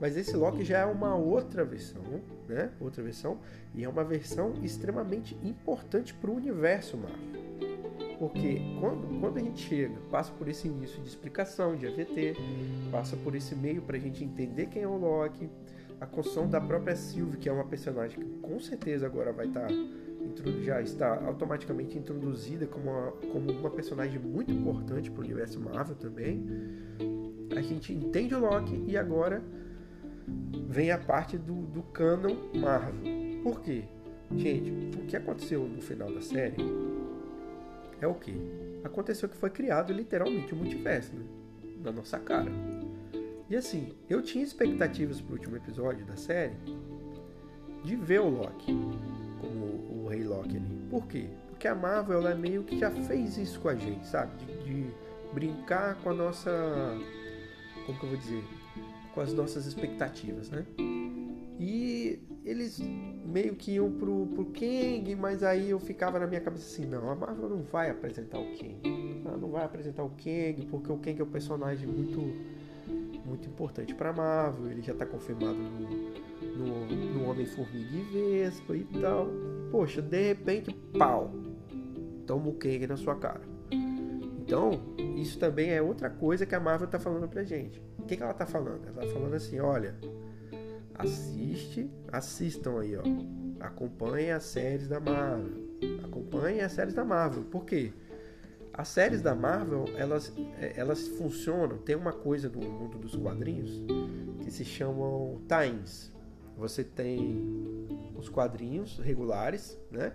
Mas 0.00 0.16
esse 0.16 0.34
Loki 0.34 0.64
já 0.64 0.78
é 0.78 0.86
uma 0.86 1.14
outra 1.14 1.62
versão, 1.64 2.02
né? 2.48 2.70
Outra 2.80 3.02
versão. 3.02 3.38
E 3.74 3.84
é 3.84 3.88
uma 3.88 4.04
versão 4.04 4.54
extremamente 4.62 5.36
importante 5.42 6.14
para 6.14 6.30
o 6.30 6.34
universo 6.34 6.96
Marvel. 6.96 7.57
Porque 8.18 8.60
quando, 8.80 9.20
quando 9.20 9.36
a 9.36 9.40
gente 9.40 9.60
chega, 9.60 9.94
passa 10.10 10.32
por 10.32 10.48
esse 10.48 10.66
início 10.66 11.00
de 11.00 11.08
explicação 11.08 11.76
de 11.76 11.86
AVT, 11.86 12.34
passa 12.90 13.16
por 13.16 13.34
esse 13.34 13.54
meio 13.54 13.80
para 13.82 13.96
a 13.96 14.00
gente 14.00 14.24
entender 14.24 14.66
quem 14.66 14.82
é 14.82 14.88
o 14.88 14.96
Loki, 14.96 15.48
a 16.00 16.06
construção 16.06 16.48
da 16.48 16.60
própria 16.60 16.96
Sylvie, 16.96 17.38
que 17.38 17.48
é 17.48 17.52
uma 17.52 17.64
personagem 17.64 18.18
que 18.18 18.24
com 18.40 18.58
certeza 18.58 19.06
agora 19.06 19.32
vai 19.32 19.46
estar 19.46 19.68
tá, 19.68 19.74
já 20.62 20.82
está 20.82 21.24
automaticamente 21.26 21.96
introduzida 21.96 22.66
como 22.66 22.90
uma, 22.90 23.12
como 23.12 23.52
uma 23.52 23.70
personagem 23.70 24.18
muito 24.18 24.52
importante 24.52 25.10
para 25.10 25.20
o 25.20 25.24
universo 25.24 25.60
Marvel 25.60 25.94
também. 25.94 26.44
A 27.56 27.60
gente 27.60 27.92
entende 27.92 28.34
o 28.34 28.40
Loki 28.40 28.84
e 28.86 28.96
agora 28.96 29.42
vem 30.68 30.90
a 30.90 30.98
parte 30.98 31.38
do, 31.38 31.62
do 31.66 31.82
canon 31.84 32.36
Marvel. 32.54 32.94
Por 33.42 33.60
quê? 33.60 33.84
Gente, 34.36 34.70
o 34.98 35.06
que 35.06 35.16
aconteceu 35.16 35.66
no 35.66 35.80
final 35.80 36.12
da 36.12 36.20
série 36.20 36.56
é 38.00 38.06
o 38.06 38.14
que? 38.14 38.34
Aconteceu 38.84 39.28
que 39.28 39.36
foi 39.36 39.50
criado 39.50 39.92
literalmente 39.92 40.52
o 40.52 40.56
um 40.56 40.60
multiverso, 40.60 41.14
né? 41.14 41.24
Na 41.82 41.92
nossa 41.92 42.18
cara. 42.18 42.50
E 43.48 43.56
assim, 43.56 43.94
eu 44.08 44.22
tinha 44.22 44.44
expectativas 44.44 45.20
pro 45.20 45.34
último 45.34 45.56
episódio 45.56 46.04
da 46.04 46.16
série 46.16 46.54
de 47.82 47.96
ver 47.96 48.20
o 48.20 48.28
Loki 48.28 48.76
como 49.40 50.04
o 50.04 50.08
Rei 50.08 50.22
Loki 50.22 50.56
ali. 50.56 50.86
Por 50.90 51.06
quê? 51.06 51.28
Porque 51.48 51.66
a 51.66 51.74
Marvel 51.74 52.20
ela 52.20 52.34
meio 52.34 52.62
que 52.62 52.78
já 52.78 52.90
fez 52.90 53.36
isso 53.38 53.58
com 53.60 53.68
a 53.68 53.74
gente, 53.74 54.06
sabe? 54.06 54.32
De, 54.44 54.64
de 54.64 54.90
brincar 55.32 55.96
com 55.96 56.10
a 56.10 56.14
nossa. 56.14 56.50
Como 57.86 57.98
que 57.98 58.04
eu 58.04 58.10
vou 58.10 58.18
dizer? 58.18 58.44
Com 59.14 59.20
as 59.20 59.32
nossas 59.32 59.66
expectativas, 59.66 60.50
né? 60.50 60.64
E 61.58 62.20
eles 62.44 62.78
meio 63.28 63.54
que 63.54 63.72
iam 63.72 63.90
pro, 63.92 64.26
pro 64.26 64.44
Kang, 64.46 65.14
mas 65.16 65.42
aí 65.42 65.70
eu 65.70 65.78
ficava 65.78 66.18
na 66.18 66.26
minha 66.26 66.40
cabeça 66.40 66.64
assim, 66.64 66.86
não, 66.86 67.10
a 67.10 67.14
Marvel 67.14 67.48
não 67.48 67.62
vai 67.62 67.90
apresentar 67.90 68.38
o 68.38 68.46
Kang. 68.56 69.22
Ela 69.24 69.36
não 69.36 69.50
vai 69.50 69.64
apresentar 69.64 70.02
o 70.02 70.10
Kang, 70.10 70.66
porque 70.70 70.90
o 70.90 70.96
Kang 70.96 71.20
é 71.20 71.24
um 71.24 71.30
personagem 71.30 71.86
muito 71.86 72.18
muito 73.24 73.46
importante 73.46 73.94
para 73.94 74.10
Marvel, 74.10 74.70
ele 74.70 74.80
já 74.80 74.94
tá 74.94 75.04
confirmado 75.04 75.54
no, 75.54 76.56
no, 76.56 76.86
no 76.86 77.30
Homem-Formiga 77.30 77.94
e 77.94 78.02
Vespa 78.40 78.74
e 78.74 78.84
tal. 78.84 79.28
Poxa, 79.70 80.00
de 80.00 80.28
repente, 80.28 80.74
pau! 80.98 81.30
Toma 82.26 82.48
o 82.48 82.54
Kang 82.54 82.86
na 82.86 82.96
sua 82.96 83.16
cara. 83.16 83.42
Então, 83.70 84.80
isso 85.14 85.38
também 85.38 85.70
é 85.70 85.82
outra 85.82 86.08
coisa 86.08 86.46
que 86.46 86.54
a 86.54 86.60
Marvel 86.60 86.88
tá 86.88 86.98
falando 86.98 87.28
pra 87.28 87.44
gente. 87.44 87.82
O 87.98 88.04
que, 88.04 88.16
que 88.16 88.22
ela 88.22 88.32
tá 88.32 88.46
falando? 88.46 88.80
Ela 88.86 89.06
tá 89.06 89.12
falando 89.12 89.34
assim, 89.34 89.60
olha, 89.60 89.94
assiste, 90.98 91.90
assistam 92.12 92.80
aí, 92.80 92.96
ó. 92.96 93.02
Acompanhem 93.60 94.32
as 94.32 94.44
séries 94.44 94.88
da 94.88 95.00
Marvel. 95.00 95.68
Acompanhem 96.04 96.60
as 96.60 96.72
séries 96.72 96.94
da 96.94 97.04
Marvel. 97.04 97.44
Por 97.44 97.64
quê? 97.64 97.92
as 98.78 98.86
séries 98.86 99.20
da 99.20 99.34
Marvel, 99.34 99.86
elas, 99.96 100.32
é, 100.60 100.74
elas 100.76 101.08
funcionam, 101.08 101.78
tem 101.78 101.96
uma 101.96 102.12
coisa 102.12 102.48
no 102.48 102.60
mundo 102.60 102.96
dos 102.96 103.16
quadrinhos 103.16 103.82
que 104.40 104.52
se 104.52 104.64
chamam 104.64 105.40
times. 105.48 106.12
Você 106.56 106.84
tem 106.84 107.44
os 108.16 108.28
quadrinhos 108.28 109.00
regulares, 109.00 109.76
né, 109.90 110.12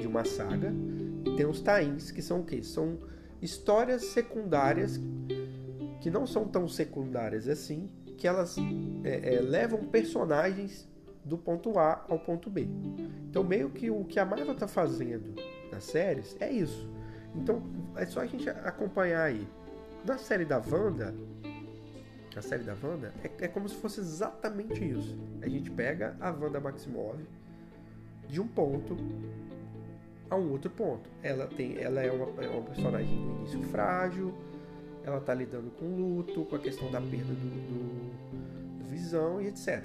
de 0.00 0.06
uma 0.06 0.24
saga, 0.24 0.72
e 1.26 1.36
tem 1.36 1.44
os 1.44 1.60
times 1.60 2.10
que 2.10 2.22
são 2.22 2.40
o 2.40 2.44
quê? 2.44 2.62
São 2.62 2.98
histórias 3.42 4.04
secundárias 4.06 4.98
que 6.00 6.10
não 6.10 6.26
são 6.26 6.48
tão 6.48 6.66
secundárias 6.66 7.46
assim, 7.46 7.90
que 8.18 8.26
elas 8.26 8.56
é, 9.04 9.36
é, 9.36 9.40
levam 9.40 9.86
personagens 9.86 10.86
do 11.24 11.38
ponto 11.38 11.78
A 11.78 12.04
ao 12.08 12.18
ponto 12.18 12.50
B. 12.50 12.68
Então, 13.30 13.44
meio 13.44 13.70
que 13.70 13.90
o 13.90 14.04
que 14.04 14.18
a 14.18 14.24
Marvel 14.24 14.52
está 14.52 14.66
fazendo 14.66 15.34
nas 15.70 15.84
séries 15.84 16.36
é 16.40 16.50
isso. 16.50 16.90
Então, 17.34 17.62
é 17.96 18.04
só 18.04 18.20
a 18.20 18.26
gente 18.26 18.50
acompanhar 18.50 19.22
aí. 19.22 19.46
Na 20.04 20.18
série 20.18 20.44
da 20.44 20.58
Wanda, 20.58 21.14
a 22.36 22.42
série 22.42 22.64
da 22.64 22.74
Wanda, 22.82 23.12
é, 23.22 23.44
é 23.44 23.48
como 23.48 23.68
se 23.68 23.76
fosse 23.76 24.00
exatamente 24.00 24.84
isso. 24.84 25.16
A 25.40 25.48
gente 25.48 25.70
pega 25.70 26.16
a 26.20 26.30
Wanda 26.30 26.60
Maximov 26.60 27.18
de 28.28 28.40
um 28.40 28.48
ponto 28.48 28.96
a 30.30 30.36
um 30.36 30.50
outro 30.50 30.70
ponto. 30.70 31.08
Ela 31.22 31.46
tem, 31.46 31.78
ela 31.78 32.00
é 32.00 32.10
uma, 32.10 32.42
é 32.42 32.48
uma 32.48 32.62
personagem 32.62 33.14
no 33.14 33.38
início 33.38 33.62
frágil, 33.64 34.34
ela 35.04 35.18
está 35.18 35.34
lidando 35.34 35.70
com 35.70 35.86
luto, 35.86 36.44
com 36.44 36.56
a 36.56 36.58
questão 36.58 36.90
da 36.90 37.00
perda 37.00 37.32
do, 37.32 37.34
do, 37.34 38.07
do 38.07 38.07
visão 38.88 39.40
e 39.40 39.46
etc. 39.46 39.84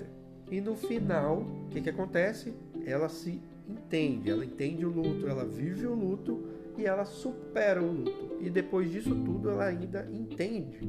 E 0.49 0.61
no 0.61 0.75
final, 0.75 1.39
o 1.39 1.69
que, 1.69 1.81
que 1.81 1.89
acontece? 1.89 2.53
Ela 2.85 3.09
se 3.09 3.41
entende, 3.67 4.29
ela 4.29 4.45
entende 4.45 4.85
o 4.85 4.89
luto, 4.89 5.27
ela 5.27 5.45
vive 5.45 5.85
o 5.85 5.93
luto 5.93 6.43
e 6.77 6.85
ela 6.85 7.05
supera 7.05 7.81
o 7.81 7.91
luto. 7.91 8.37
E 8.39 8.49
depois 8.49 8.91
disso 8.91 9.15
tudo, 9.15 9.49
ela 9.49 9.65
ainda 9.65 10.07
entende, 10.11 10.79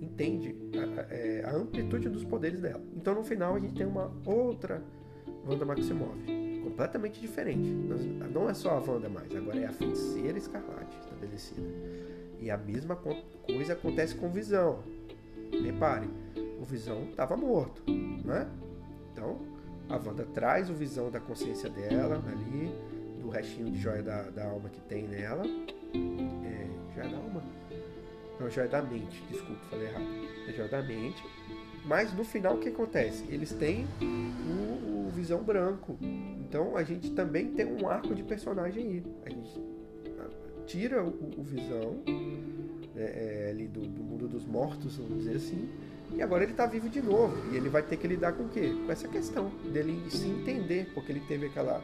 entende 0.00 0.54
a, 0.74 1.00
a, 1.00 1.14
é, 1.14 1.44
amplitude 1.54 2.08
dos 2.08 2.24
poderes 2.24 2.60
dela. 2.60 2.82
Então 2.96 3.14
no 3.14 3.22
final 3.22 3.54
a 3.54 3.58
gente 3.58 3.74
tem 3.74 3.86
uma 3.86 4.12
outra 4.24 4.82
Wanda 5.46 5.64
Maximov, 5.64 6.16
completamente 6.62 7.20
diferente. 7.20 7.68
Não 8.32 8.48
é 8.48 8.54
só 8.54 8.70
a 8.70 8.80
Wanda 8.80 9.08
mais, 9.08 9.34
agora 9.34 9.58
é 9.58 9.66
a 9.66 9.72
feiticeira 9.72 10.36
escarlate 10.36 10.98
estabelecida. 11.00 11.62
E 12.40 12.50
a 12.50 12.56
mesma 12.56 12.96
coisa 12.96 13.72
acontece 13.72 14.14
com 14.14 14.30
Visão. 14.30 14.80
Repare, 15.64 16.08
o 16.58 16.64
Visão 16.64 17.04
estava 17.04 17.36
morto, 17.36 17.82
né? 18.24 18.48
Então, 19.12 19.38
a 19.88 19.96
Wanda 19.96 20.24
traz 20.34 20.68
o 20.68 20.74
Visão 20.74 21.10
da 21.10 21.20
consciência 21.20 21.70
dela 21.70 22.22
ali, 22.26 22.72
do 23.20 23.28
restinho 23.28 23.70
de 23.70 23.80
joia 23.80 24.02
da, 24.02 24.22
da 24.22 24.48
alma 24.48 24.68
que 24.68 24.80
tem 24.82 25.06
nela. 25.06 25.44
É, 25.44 26.94
joia 26.94 27.08
da 27.08 27.16
alma? 27.16 27.42
Não, 28.38 28.50
joia 28.50 28.68
da 28.68 28.82
mente, 28.82 29.22
desculpa, 29.30 29.60
falei 29.70 29.88
errado. 29.88 30.04
É 30.48 30.52
joia 30.52 30.68
da 30.68 30.82
mente. 30.82 31.22
Mas 31.84 32.12
no 32.12 32.24
final 32.24 32.56
o 32.56 32.58
que 32.58 32.68
acontece? 32.68 33.24
Eles 33.28 33.52
têm 33.52 33.86
o, 34.00 35.06
o 35.06 35.10
Visão 35.10 35.42
branco. 35.42 35.96
Então 36.00 36.76
a 36.76 36.84
gente 36.84 37.10
também 37.12 37.52
tem 37.52 37.66
um 37.66 37.88
arco 37.88 38.14
de 38.14 38.22
personagem 38.22 38.84
aí. 38.84 39.04
A 39.24 39.30
gente 39.30 39.60
tira 40.66 41.02
o, 41.02 41.08
o 41.38 41.42
Visão 41.42 41.96
é, 42.94 43.46
é, 43.46 43.50
ali 43.50 43.66
do, 43.66 43.80
do, 43.80 44.02
mundo 44.02 44.28
dos 44.28 44.44
mortos, 44.44 44.96
vamos 44.96 45.24
dizer 45.24 45.36
assim, 45.36 45.68
e 46.14 46.22
agora 46.22 46.42
ele 46.42 46.52
está 46.52 46.66
vivo 46.66 46.88
de 46.88 47.02
novo. 47.02 47.36
E 47.52 47.56
ele 47.56 47.68
vai 47.68 47.82
ter 47.82 47.96
que 47.96 48.06
lidar 48.06 48.32
com 48.32 48.44
o 48.44 48.48
quê? 48.48 48.72
Com 48.84 48.90
essa 48.90 49.08
questão 49.08 49.50
dele 49.72 50.10
se 50.10 50.26
entender, 50.26 50.90
porque 50.94 51.12
ele 51.12 51.20
teve 51.20 51.46
aquela 51.46 51.82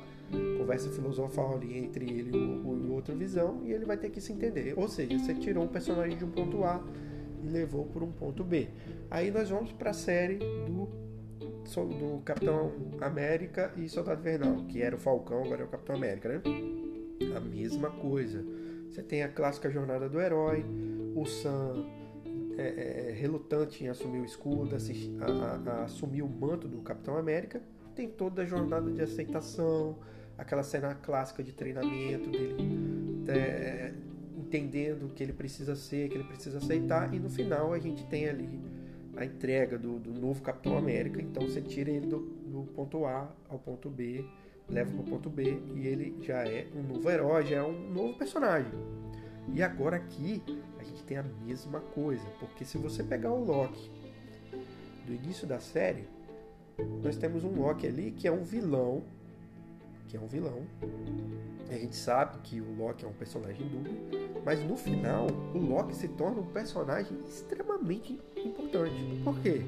conversa 0.58 0.90
filosofal 0.90 1.56
ali 1.56 1.78
entre 1.78 2.10
ele 2.10 2.36
e 2.36 2.40
o, 2.40 2.66
o 2.66 2.92
outro 2.92 3.14
Visão, 3.14 3.60
e 3.64 3.72
ele 3.72 3.84
vai 3.84 3.96
ter 3.96 4.10
que 4.10 4.20
se 4.20 4.32
entender. 4.32 4.74
Ou 4.76 4.88
seja, 4.88 5.18
você 5.18 5.34
tirou 5.34 5.64
um 5.64 5.68
personagem 5.68 6.16
de 6.16 6.24
um 6.24 6.30
ponto 6.30 6.64
A 6.64 6.82
e 7.42 7.46
levou 7.46 7.84
por 7.86 8.02
um 8.02 8.10
ponto 8.10 8.42
B. 8.42 8.68
Aí 9.10 9.30
nós 9.30 9.50
vamos 9.50 9.72
para 9.72 9.90
a 9.90 9.94
série 9.94 10.38
do 10.38 11.04
do 11.64 12.20
Capitão 12.24 12.72
América 13.00 13.72
e 13.76 13.88
Soldado 13.88 14.20
Invernal, 14.20 14.66
que 14.68 14.82
era 14.82 14.94
o 14.94 14.98
Falcão, 14.98 15.44
agora 15.44 15.62
é 15.62 15.64
o 15.64 15.68
Capitão 15.68 15.96
América, 15.96 16.28
né? 16.28 16.42
A 17.34 17.40
mesma 17.40 17.90
coisa. 17.90 18.44
Você 18.90 19.02
tem 19.02 19.22
a 19.22 19.28
clássica 19.28 19.70
jornada 19.70 20.08
do 20.08 20.20
herói, 20.20 20.64
o 21.16 21.24
Sam 21.24 21.86
é, 22.58 22.62
é, 22.62 23.10
é 23.10 23.12
relutante 23.12 23.84
em 23.84 23.88
assumir 23.88 24.20
o 24.20 24.24
escudo, 24.24 24.76
a, 24.76 25.24
a, 25.24 25.72
a 25.72 25.84
assumir 25.84 26.22
o 26.22 26.28
manto 26.28 26.68
do 26.68 26.78
Capitão 26.78 27.16
América. 27.16 27.60
Tem 27.94 28.08
toda 28.08 28.42
a 28.42 28.44
jornada 28.44 28.90
de 28.90 29.02
aceitação, 29.02 29.98
aquela 30.36 30.62
cena 30.62 30.94
clássica 30.94 31.42
de 31.42 31.52
treinamento 31.52 32.28
dele 32.30 32.84
é, 33.28 33.92
entendendo 34.36 35.06
o 35.06 35.08
que 35.10 35.22
ele 35.22 35.32
precisa 35.32 35.74
ser, 35.76 36.08
que 36.08 36.16
ele 36.16 36.24
precisa 36.24 36.58
aceitar, 36.58 37.12
e 37.14 37.18
no 37.18 37.30
final 37.30 37.72
a 37.72 37.78
gente 37.78 38.04
tem 38.06 38.28
ali 38.28 38.60
a 39.16 39.24
entrega 39.24 39.78
do, 39.78 39.98
do 39.98 40.12
novo 40.12 40.42
Capitão 40.42 40.76
América. 40.76 41.20
Então 41.22 41.46
você 41.46 41.60
tira 41.60 41.90
ele 41.90 42.06
do, 42.06 42.18
do 42.18 42.64
ponto 42.74 43.04
A 43.06 43.32
ao 43.48 43.58
ponto 43.58 43.88
B 43.88 44.24
leva 44.68 44.90
para 44.90 45.00
o 45.00 45.04
ponto 45.04 45.28
B 45.28 45.60
e 45.74 45.86
ele 45.86 46.16
já 46.22 46.46
é 46.48 46.66
um 46.74 46.82
novo 46.82 47.10
herói, 47.10 47.44
já 47.44 47.56
é 47.56 47.62
um 47.62 47.90
novo 47.92 48.14
personagem. 48.14 48.72
E 49.52 49.62
agora 49.62 49.96
aqui 49.96 50.42
tem 51.06 51.16
a 51.16 51.22
mesma 51.22 51.80
coisa, 51.80 52.24
porque 52.40 52.64
se 52.64 52.78
você 52.78 53.02
pegar 53.02 53.32
o 53.32 53.44
Loki 53.44 53.90
do 55.06 55.12
início 55.12 55.46
da 55.46 55.60
série, 55.60 56.08
nós 57.02 57.16
temos 57.16 57.44
um 57.44 57.60
Loki 57.60 57.86
ali 57.86 58.10
que 58.10 58.26
é 58.26 58.32
um 58.32 58.42
vilão, 58.42 59.02
que 60.08 60.16
é 60.16 60.20
um 60.20 60.26
vilão. 60.26 60.62
A 61.70 61.74
gente 61.74 61.96
sabe 61.96 62.38
que 62.42 62.60
o 62.60 62.76
Loki 62.76 63.04
é 63.04 63.08
um 63.08 63.12
personagem 63.12 63.66
dúbio, 63.68 63.92
mas 64.44 64.62
no 64.64 64.76
final 64.76 65.26
o 65.54 65.58
Loki 65.58 65.94
se 65.94 66.08
torna 66.08 66.40
um 66.40 66.46
personagem 66.46 67.18
extremamente 67.26 68.18
importante. 68.36 68.94
Por 69.24 69.38
quê? 69.40 69.62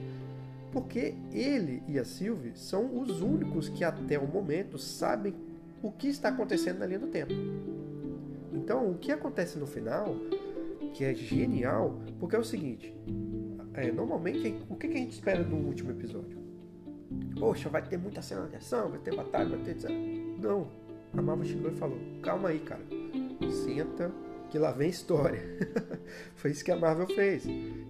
porque 0.77 1.15
ele 1.33 1.83
e 1.89 1.99
a 1.99 2.05
Sylvie 2.05 2.53
são 2.55 3.01
os 3.01 3.23
únicos 3.23 3.67
que 3.67 3.83
até 3.83 4.19
o 4.19 4.27
momento 4.27 4.79
sabem 4.79 5.35
o 5.83 5.91
que 5.91 6.07
está 6.07 6.29
acontecendo 6.29 6.81
na 6.81 6.87
linha 6.87 6.99
do 6.99 7.07
tempo. 7.07 7.33
Então, 8.53 8.91
o 8.91 8.99
que 8.99 9.11
acontece 9.11 9.59
no 9.59 9.67
final, 9.67 10.15
que 10.97 11.05
é 11.05 11.15
genial, 11.15 12.01
porque 12.19 12.35
é 12.35 12.39
o 12.39 12.45
seguinte: 12.45 12.95
é, 13.75 13.93
normalmente, 13.93 14.57
o 14.69 14.77
que 14.77 14.87
a 14.87 14.91
gente 14.91 15.13
espera 15.13 15.45
no 15.45 15.57
último 15.57 15.91
episódio? 15.91 16.39
Poxa, 17.39 17.69
vai 17.69 17.83
ter 17.83 17.99
muita 17.99 18.23
cena 18.23 18.49
de 18.49 18.57
ação, 18.57 18.89
vai 18.89 18.99
ter 19.01 19.15
batalha, 19.15 19.51
vai 19.51 19.59
ter. 19.59 19.73
Etc. 19.73 19.91
Não. 20.41 20.67
A 21.13 21.21
Marvel 21.21 21.45
chegou 21.45 21.71
e 21.71 21.75
falou: 21.75 21.99
calma 22.23 22.49
aí, 22.49 22.61
cara. 22.61 22.81
Senta, 23.51 24.11
que 24.49 24.59
lá 24.59 24.73
vem 24.73 24.89
história. 24.89 25.43
Foi 26.35 26.51
isso 26.51 26.65
que 26.65 26.73
a 26.73 26.77
Marvel 26.77 27.07
fez. 27.09 27.45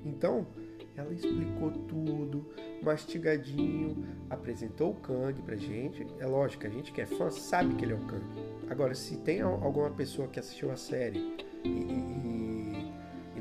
Então, 0.04 0.44
ela 0.96 1.12
explicou 1.12 1.70
tudo, 1.86 2.44
mastigadinho, 2.82 4.04
apresentou 4.28 4.90
o 4.90 4.94
Kang 4.96 5.40
pra 5.42 5.54
gente. 5.54 6.04
É 6.18 6.26
lógico, 6.26 6.66
a 6.66 6.70
gente 6.70 6.90
que 6.90 7.00
é 7.00 7.06
fã 7.06 7.30
sabe 7.30 7.76
que 7.76 7.84
ele 7.84 7.92
é 7.92 7.96
o 7.96 8.06
Kang. 8.06 8.24
Agora, 8.68 8.96
se 8.96 9.16
tem 9.18 9.42
alguma 9.42 9.90
pessoa 9.90 10.26
que 10.26 10.40
assistiu 10.40 10.72
a 10.72 10.76
série 10.76 11.36
e, 11.64 11.68
e 11.68 12.35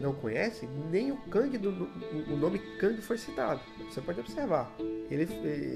não 0.05 0.13
conhece, 0.13 0.69
nem 0.91 1.12
o 1.12 1.17
Kang, 1.17 1.57
do, 1.57 1.89
o 2.31 2.38
nome 2.38 2.59
Kang 2.79 3.01
foi 3.01 3.17
citado. 3.17 3.59
Você 3.89 4.00
pode 4.00 4.19
observar. 4.19 4.71
Ele, 5.09 5.24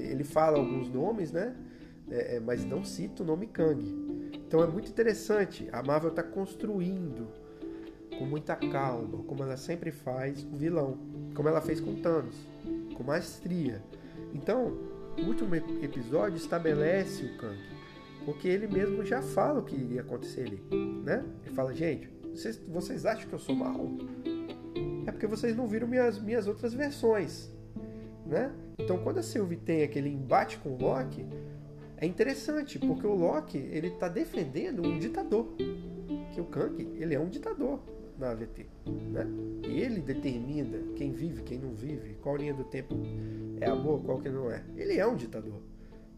ele 0.08 0.22
fala 0.22 0.56
alguns 0.56 0.88
nomes, 0.88 1.32
né? 1.32 1.56
É, 2.08 2.36
é 2.36 2.40
mas 2.40 2.64
não 2.64 2.84
cita 2.84 3.24
o 3.24 3.26
nome 3.26 3.48
Kang. 3.48 3.82
Então 4.46 4.62
é 4.62 4.68
muito 4.68 4.88
interessante. 4.88 5.68
A 5.72 5.82
Marvel 5.82 6.10
está 6.10 6.22
construindo 6.22 7.26
com 8.16 8.24
muita 8.24 8.54
calma, 8.54 9.24
como 9.24 9.42
ela 9.42 9.56
sempre 9.56 9.90
faz, 9.90 10.44
o 10.44 10.56
vilão, 10.56 10.96
como 11.34 11.48
ela 11.48 11.60
fez 11.60 11.80
com 11.80 11.96
Thanos, 11.96 12.36
com 12.94 13.02
maestria. 13.02 13.82
Então, 14.32 14.78
o 15.18 15.22
último 15.22 15.56
episódio 15.56 16.36
estabelece 16.36 17.24
o 17.24 17.36
Kang, 17.38 17.58
porque 18.24 18.46
ele 18.46 18.68
mesmo 18.68 19.04
já 19.04 19.22
fala 19.22 19.60
o 19.60 19.64
que 19.64 19.74
iria 19.74 20.02
acontecer 20.02 20.42
ali, 20.42 20.62
né? 21.02 21.24
Ele 21.44 21.54
fala, 21.54 21.72
gente, 21.72 22.19
vocês, 22.32 22.60
vocês 22.68 23.06
acham 23.06 23.28
que 23.28 23.34
eu 23.34 23.38
sou 23.38 23.54
mal? 23.54 23.86
É 25.06 25.12
porque 25.12 25.26
vocês 25.26 25.56
não 25.56 25.66
viram 25.66 25.88
minhas, 25.88 26.20
minhas 26.20 26.46
outras 26.46 26.72
versões, 26.72 27.50
né? 28.26 28.52
Então, 28.78 28.98
quando 28.98 29.18
a 29.18 29.22
Sylvie 29.22 29.56
tem 29.56 29.82
aquele 29.82 30.08
embate 30.08 30.58
com 30.58 30.70
o 30.70 30.78
Loki, 30.78 31.26
é 31.96 32.06
interessante, 32.06 32.78
porque 32.78 33.06
o 33.06 33.14
Loki, 33.14 33.58
ele 33.58 33.88
está 33.88 34.08
defendendo 34.08 34.86
um 34.86 34.98
ditador, 34.98 35.54
que 36.32 36.40
o 36.40 36.44
Kang, 36.44 36.80
ele 36.98 37.14
é 37.14 37.20
um 37.20 37.28
ditador 37.28 37.80
na 38.18 38.30
AVT. 38.30 38.66
Né? 38.86 39.26
Ele 39.64 40.00
determina 40.00 40.78
quem 40.96 41.12
vive, 41.12 41.42
quem 41.42 41.58
não 41.58 41.74
vive, 41.74 42.14
qual 42.22 42.36
linha 42.36 42.54
do 42.54 42.64
tempo 42.64 42.94
é 43.60 43.68
amor, 43.68 44.02
qual 44.02 44.18
que 44.18 44.28
não 44.28 44.50
é. 44.50 44.62
Ele 44.76 44.98
é 44.98 45.06
um 45.06 45.16
ditador. 45.16 45.60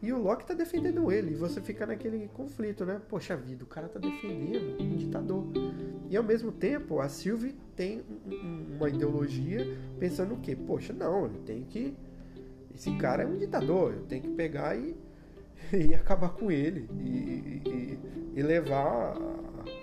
E 0.03 0.13
o 0.13 0.21
Loki 0.21 0.45
tá 0.45 0.53
defendendo 0.53 1.13
ele, 1.13 1.31
e 1.31 1.35
você 1.35 1.61
fica 1.61 1.87
naquele 1.87 2.29
conflito, 2.35 2.85
né? 2.85 3.01
Poxa 3.09 3.37
vida, 3.37 3.63
o 3.63 3.67
cara 3.67 3.89
tá 3.89 4.01
defendendo 4.01 4.83
um 4.83 4.97
ditador. 4.97 5.47
E 6.11 6.17
ao 6.17 6.25
mesmo 6.25 6.51
tempo, 6.51 7.01
a 7.01 7.09
Sylvie 7.09 7.55
tem 7.77 8.03
uma 8.77 8.89
ideologia 8.89 9.65
pensando 10.01 10.35
o 10.35 10.41
quê? 10.41 10.57
Poxa, 10.57 10.93
não, 10.93 11.27
ele 11.27 11.39
tem 11.47 11.63
que. 11.63 11.97
Esse 12.75 12.91
cara 12.97 13.23
é 13.23 13.27
um 13.27 13.37
ditador, 13.37 13.95
eu 13.95 14.03
tenho 14.03 14.23
que 14.23 14.31
pegar 14.31 14.77
e 14.77 14.97
e 15.73 15.95
acabar 15.95 16.31
com 16.31 16.51
ele 16.51 16.89
e, 17.01 17.63
e, 17.67 17.99
e 18.35 18.43
levar 18.43 19.17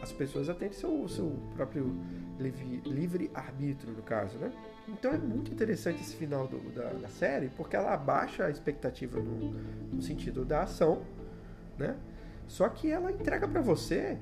as 0.01 0.11
pessoas 0.11 0.49
a 0.49 0.53
terem 0.53 0.73
seu, 0.73 1.07
seu 1.07 1.31
próprio 1.55 1.95
livre, 2.39 2.81
livre 2.85 3.31
no 3.95 4.03
caso, 4.03 4.37
né? 4.37 4.51
Então 4.91 5.13
é 5.13 5.17
muito 5.17 5.51
interessante 5.51 6.01
esse 6.01 6.15
final 6.15 6.47
do, 6.47 6.57
da, 6.73 6.89
da, 6.93 7.07
série, 7.07 7.49
porque 7.49 7.75
ela 7.75 7.93
abaixa 7.93 8.45
a 8.45 8.49
expectativa 8.49 9.19
no, 9.19 9.53
no 9.93 10.01
sentido 10.01 10.43
da 10.43 10.63
ação, 10.63 11.01
né? 11.77 11.95
Só 12.47 12.67
que 12.67 12.89
ela 12.89 13.11
entrega 13.11 13.47
para 13.47 13.61
você 13.61 14.17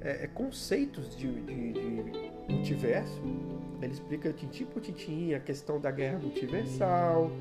é, 0.00 0.24
é, 0.24 0.26
conceitos 0.28 1.16
de, 1.16 1.28
de, 1.40 1.72
de, 1.72 2.32
multiverso. 2.48 3.20
Ele 3.82 3.92
explica 3.92 4.32
tintim 4.32 4.64
por 4.66 4.80
tintim 4.80 5.34
a 5.34 5.40
questão 5.40 5.80
da 5.80 5.90
guerra 5.90 6.18
multiversal. 6.18 7.32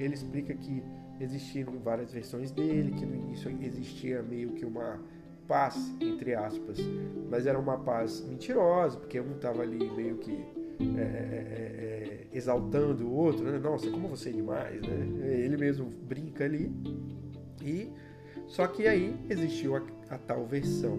Ele 0.00 0.14
explica 0.14 0.54
que 0.54 0.82
existiram 1.20 1.78
várias 1.78 2.12
versões 2.12 2.50
dele, 2.50 2.92
que 2.92 3.04
no 3.04 3.14
início 3.14 3.50
existia 3.60 4.22
meio 4.22 4.52
que 4.52 4.64
uma 4.64 4.98
paz, 5.46 5.92
entre 6.00 6.34
aspas, 6.34 6.78
mas 7.28 7.46
era 7.46 7.58
uma 7.58 7.78
paz 7.78 8.20
mentirosa, 8.22 8.98
porque 8.98 9.20
um 9.20 9.32
estava 9.32 9.62
ali 9.62 9.90
meio 9.90 10.16
que 10.16 10.61
é, 10.96 11.00
é, 11.00 11.04
é, 11.04 12.28
é, 12.32 12.36
exaltando 12.36 13.06
o 13.06 13.12
outro, 13.12 13.44
né? 13.44 13.58
Nossa, 13.58 13.90
como 13.90 14.08
você 14.08 14.30
é 14.30 14.32
demais, 14.32 14.80
né? 14.82 15.42
Ele 15.44 15.56
mesmo 15.56 15.86
brinca 15.86 16.44
ali. 16.44 16.70
E 17.62 17.90
só 18.46 18.66
que 18.66 18.86
aí 18.86 19.14
existiu 19.30 19.76
a, 19.76 19.82
a 20.10 20.18
tal 20.18 20.46
versão 20.46 20.98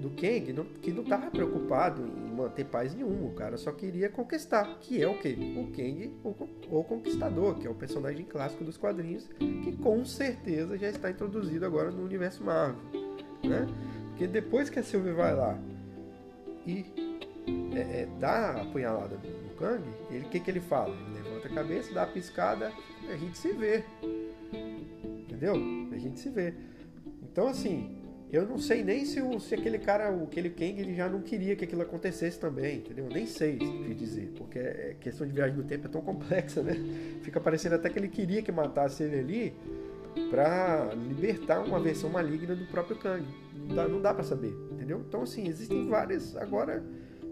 do 0.00 0.10
Kang 0.10 0.66
que 0.80 0.92
não 0.92 1.02
estava 1.02 1.30
preocupado 1.30 2.02
em 2.02 2.34
manter 2.34 2.64
paz 2.64 2.94
nenhuma, 2.94 3.28
o 3.28 3.34
cara 3.34 3.56
só 3.56 3.72
queria 3.72 4.08
conquistar, 4.08 4.78
que 4.80 5.02
é 5.02 5.08
o 5.08 5.18
que? 5.18 5.32
O 5.32 5.66
Kang, 5.72 6.12
o, 6.22 6.78
o 6.78 6.84
Conquistador, 6.84 7.58
que 7.58 7.66
é 7.66 7.70
o 7.70 7.74
personagem 7.74 8.24
clássico 8.24 8.62
dos 8.62 8.76
quadrinhos, 8.76 9.26
que 9.38 9.76
com 9.76 10.04
certeza 10.04 10.78
já 10.78 10.88
está 10.88 11.10
introduzido 11.10 11.64
agora 11.66 11.90
no 11.90 12.04
universo 12.04 12.44
Marvel, 12.44 12.80
né? 13.42 13.66
Porque 14.10 14.26
depois 14.26 14.70
que 14.70 14.78
a 14.78 14.82
Sylvie 14.82 15.12
vai 15.12 15.34
lá 15.34 15.58
e 16.66 16.84
é, 17.76 18.02
é, 18.02 18.08
dá 18.18 18.30
a 18.30 18.62
apunhalada 18.62 19.16
no 19.16 19.54
Kang, 19.56 19.82
ele 20.10 20.24
que 20.24 20.40
que 20.40 20.50
ele 20.50 20.60
fala? 20.60 20.94
Ele 20.94 21.22
levanta 21.22 21.48
a 21.48 21.50
cabeça, 21.50 21.92
dá 21.92 22.02
a 22.02 22.06
piscada, 22.06 22.72
a 23.08 23.16
gente 23.16 23.36
se 23.36 23.52
vê, 23.52 23.84
entendeu? 25.22 25.54
A 25.92 25.98
gente 25.98 26.18
se 26.18 26.28
vê. 26.30 26.54
Então 27.22 27.48
assim, 27.48 27.96
eu 28.32 28.46
não 28.46 28.58
sei 28.58 28.82
nem 28.82 29.04
se, 29.04 29.20
o, 29.20 29.38
se 29.38 29.54
aquele 29.54 29.78
cara, 29.78 30.08
aquele 30.08 30.50
Kang, 30.50 30.80
ele 30.80 30.94
já 30.94 31.08
não 31.08 31.20
queria 31.20 31.54
que 31.54 31.64
aquilo 31.64 31.82
acontecesse 31.82 32.38
também, 32.38 32.78
entendeu? 32.78 33.06
Nem 33.08 33.26
sei 33.26 33.56
o 33.56 33.84
que 33.84 33.94
dizer, 33.94 34.32
porque 34.36 34.58
é, 34.58 34.96
questão 34.98 35.26
de 35.26 35.32
viagem 35.32 35.56
no 35.56 35.64
tempo 35.64 35.86
é 35.86 35.90
tão 35.90 36.00
complexa, 36.00 36.62
né? 36.62 36.74
Fica 37.22 37.40
parecendo 37.40 37.76
até 37.76 37.88
que 37.88 37.98
ele 37.98 38.08
queria 38.08 38.42
que 38.42 38.50
matasse 38.50 39.02
ele 39.02 39.18
ali 39.18 39.54
para 40.30 40.92
libertar 40.94 41.60
uma 41.60 41.78
versão 41.78 42.10
maligna 42.10 42.54
do 42.54 42.66
próprio 42.66 42.96
Kang. 42.96 43.24
Não 43.54 43.76
dá, 43.76 43.86
dá 43.86 44.14
para 44.14 44.24
saber, 44.24 44.54
entendeu? 44.72 45.04
Então, 45.06 45.22
assim, 45.22 45.46
existem 45.46 45.86
várias. 45.88 46.36
Agora, 46.36 46.82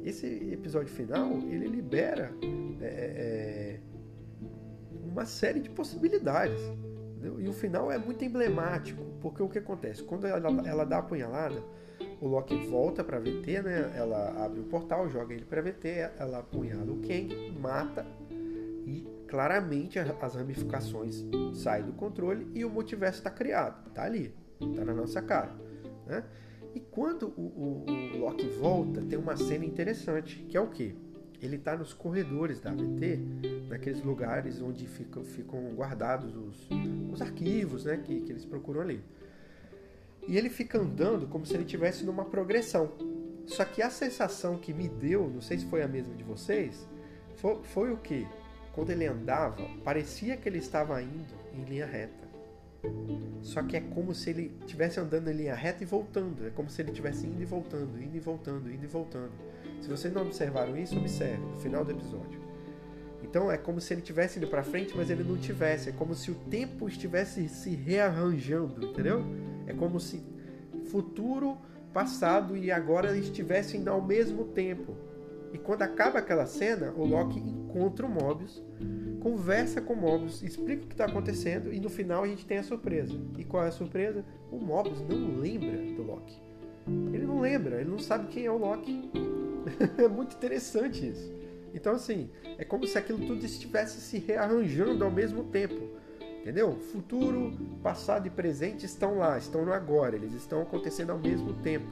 esse 0.05 0.27
episódio 0.53 0.93
final, 0.93 1.31
ele 1.49 1.67
libera 1.67 2.33
é, 2.81 2.87
é, 2.87 3.81
uma 5.05 5.25
série 5.25 5.61
de 5.61 5.71
possibilidades. 5.71 6.61
Entendeu? 7.17 7.41
E 7.41 7.49
o 7.49 7.53
final 7.53 7.91
é 7.91 7.97
muito 7.97 8.25
emblemático, 8.25 9.03
porque 9.21 9.43
o 9.43 9.49
que 9.49 9.59
acontece? 9.59 10.03
Quando 10.03 10.27
ela, 10.27 10.69
ela 10.69 10.85
dá 10.85 10.99
a 10.99 11.03
punhalada, 11.03 11.63
o 12.21 12.29
Loki 12.29 12.57
volta 12.67 13.03
para 13.03 13.19
VT, 13.19 13.63
né? 13.63 13.93
Ela 13.97 14.45
abre 14.45 14.61
o 14.61 14.65
portal, 14.65 15.09
joga 15.09 15.33
ele 15.33 15.45
para 15.45 15.63
VT, 15.63 15.89
ela 16.19 16.39
apunhala 16.39 16.93
o 16.93 17.01
Kang, 17.01 17.53
mata 17.59 18.07
e 18.87 19.07
claramente 19.27 19.99
as 19.99 20.35
ramificações 20.35 21.25
saem 21.55 21.85
do 21.85 21.93
controle 21.93 22.51
e 22.55 22.65
o 22.65 22.71
multiverso 22.71 23.19
está 23.19 23.31
criado, 23.31 23.91
tá 23.91 24.05
ali, 24.05 24.35
tá 24.77 24.85
na 24.85 24.93
nossa 24.93 25.23
cara, 25.23 25.53
né? 26.07 26.25
E 26.75 26.81
quando 26.81 27.29
o, 27.29 27.85
o, 27.87 28.17
o 28.17 28.19
Loki 28.19 28.49
volta, 28.49 29.01
tem 29.03 29.19
uma 29.19 29.37
cena 29.37 29.65
interessante, 29.65 30.45
que 30.49 30.57
é 30.57 30.61
o 30.61 30.69
que? 30.69 30.95
ele 31.45 31.57
está 31.57 31.77
nos 31.77 31.93
corredores 31.93 32.61
da 32.61 32.71
AVT, 32.71 33.21
naqueles 33.69 34.03
lugares 34.03 34.61
onde 34.63 34.87
ficam, 34.87 35.25
ficam 35.25 35.75
guardados 35.75 36.35
os, 36.35 36.69
os 37.13 37.21
arquivos 37.21 37.85
né, 37.85 38.01
que, 38.03 38.21
que 38.21 38.33
eles 38.33 38.45
procuram 38.45 38.81
ali. 38.81 39.03
E 40.27 40.39
ele 40.39 40.49
fica 40.49 40.79
andando 40.79 41.27
como 41.27 41.45
se 41.45 41.55
ele 41.55 41.65
estivesse 41.65 42.05
numa 42.05 42.25
progressão. 42.25 42.93
Só 43.47 43.65
que 43.65 43.83
a 43.83 43.91
sensação 43.91 44.57
que 44.57 44.73
me 44.73 44.89
deu, 44.89 45.29
não 45.29 45.43
sei 45.43 45.59
se 45.59 45.67
foi 45.67 45.83
a 45.83 45.89
mesma 45.89 46.15
de 46.15 46.25
vocês, 46.25 46.89
foi, 47.37 47.63
foi 47.63 47.93
o 47.93 47.99
que? 47.99 48.27
Quando 48.73 48.91
ele 48.91 49.07
andava, 49.07 49.69
parecia 49.85 50.37
que 50.37 50.49
ele 50.49 50.59
estava 50.59 51.01
indo 51.03 51.35
em 51.53 51.63
linha 51.65 51.85
reta. 51.85 52.24
Só 53.43 53.63
que 53.63 53.77
é 53.77 53.81
como 53.81 54.15
se 54.15 54.31
ele 54.31 54.57
estivesse 54.61 54.99
andando 54.99 55.29
em 55.29 55.35
linha 55.35 55.55
reta 55.55 55.83
e 55.83 55.87
voltando. 55.87 56.47
É 56.47 56.51
como 56.51 56.71
se 56.71 56.81
ele 56.81 56.91
estivesse 56.91 57.27
indo 57.27 57.43
e 57.43 57.45
voltando, 57.45 58.03
indo 58.03 58.17
e 58.17 58.21
voltando, 58.21 58.73
indo 58.73 58.85
e 58.85 58.89
voltando. 58.89 59.33
Se 59.81 59.89
vocês 59.89 60.13
não 60.13 60.23
observaram 60.23 60.77
isso, 60.77 60.97
observe 60.97 61.39
no 61.39 61.57
final 61.59 61.85
do 61.85 61.91
episódio. 61.91 62.41
Então 63.23 63.51
é 63.51 63.59
como 63.59 63.81
se 63.81 63.93
ele 63.93 64.01
tivesse 64.01 64.39
indo 64.39 64.49
para 64.49 64.63
frente, 64.63 64.97
mas 64.97 65.11
ele 65.11 65.25
não 65.25 65.37
tivesse. 65.37 65.91
É 65.91 65.93
como 65.93 66.15
se 66.15 66.31
o 66.31 66.35
tempo 66.35 66.89
estivesse 66.89 67.49
se 67.49 67.71
rearranjando, 67.75 68.87
entendeu? 68.87 69.25
É 69.67 69.73
como 69.73 70.01
se 70.01 70.23
futuro, 70.87 71.59
passado 71.93 72.57
e 72.57 72.71
agora 72.71 73.17
estivessem 73.17 73.87
ao 73.89 74.03
mesmo 74.03 74.45
tempo. 74.45 74.97
E 75.53 75.59
quando 75.59 75.83
acaba 75.83 76.19
aquela 76.19 76.47
cena, 76.47 76.93
o 76.97 77.05
Loki 77.05 77.39
encontra 77.39 78.05
o 78.05 78.09
Mobius, 78.09 78.63
conversa 79.25 79.81
com 79.81 79.95
o 79.95 79.97
Mobius, 79.97 80.43
explica 80.43 80.85
o 80.85 80.87
que 80.87 80.93
está 80.93 81.07
acontecendo 81.07 81.73
e 81.73 81.81
no 81.81 81.89
final 81.89 82.25
a 82.25 82.29
gente 82.29 82.45
tem 82.45 82.59
a 82.59 82.63
surpresa. 82.63 83.19
E 83.39 83.45
qual 83.45 83.65
é 83.65 83.69
a 83.69 83.73
surpresa? 83.73 84.23
O 84.53 84.59
Mobius 84.59 85.01
não 85.01 85.41
lembra 85.41 85.79
do 85.95 86.03
Loki. 86.03 86.39
Ele 86.87 87.25
não 87.25 87.41
lembra, 87.41 87.81
ele 87.81 87.89
não 87.89 87.99
sabe 87.99 88.29
quem 88.29 88.45
é 88.45 88.51
o 88.51 88.59
Loki. 88.59 89.11
é 89.97 90.07
muito 90.09 90.37
interessante 90.37 91.09
isso. 91.09 91.33
Então, 91.73 91.95
assim, 91.95 92.29
é 92.59 92.67
como 92.67 92.87
se 92.87 92.99
aquilo 92.99 93.27
tudo 93.27 93.43
estivesse 93.47 93.99
se 94.03 94.19
rearranjando 94.19 95.03
ao 95.03 95.11
mesmo 95.11 95.45
tempo. 95.45 95.89
Entendeu? 96.43 96.77
Futuro, 96.93 97.57
passado 97.83 98.27
e 98.27 98.31
presente 98.31 98.85
estão 98.85 99.17
lá, 99.17 99.39
estão 99.39 99.65
no 99.65 99.73
agora, 99.73 100.17
eles 100.17 100.35
estão 100.35 100.61
acontecendo 100.61 101.13
ao 101.13 101.19
mesmo 101.19 101.55
tempo. 101.63 101.87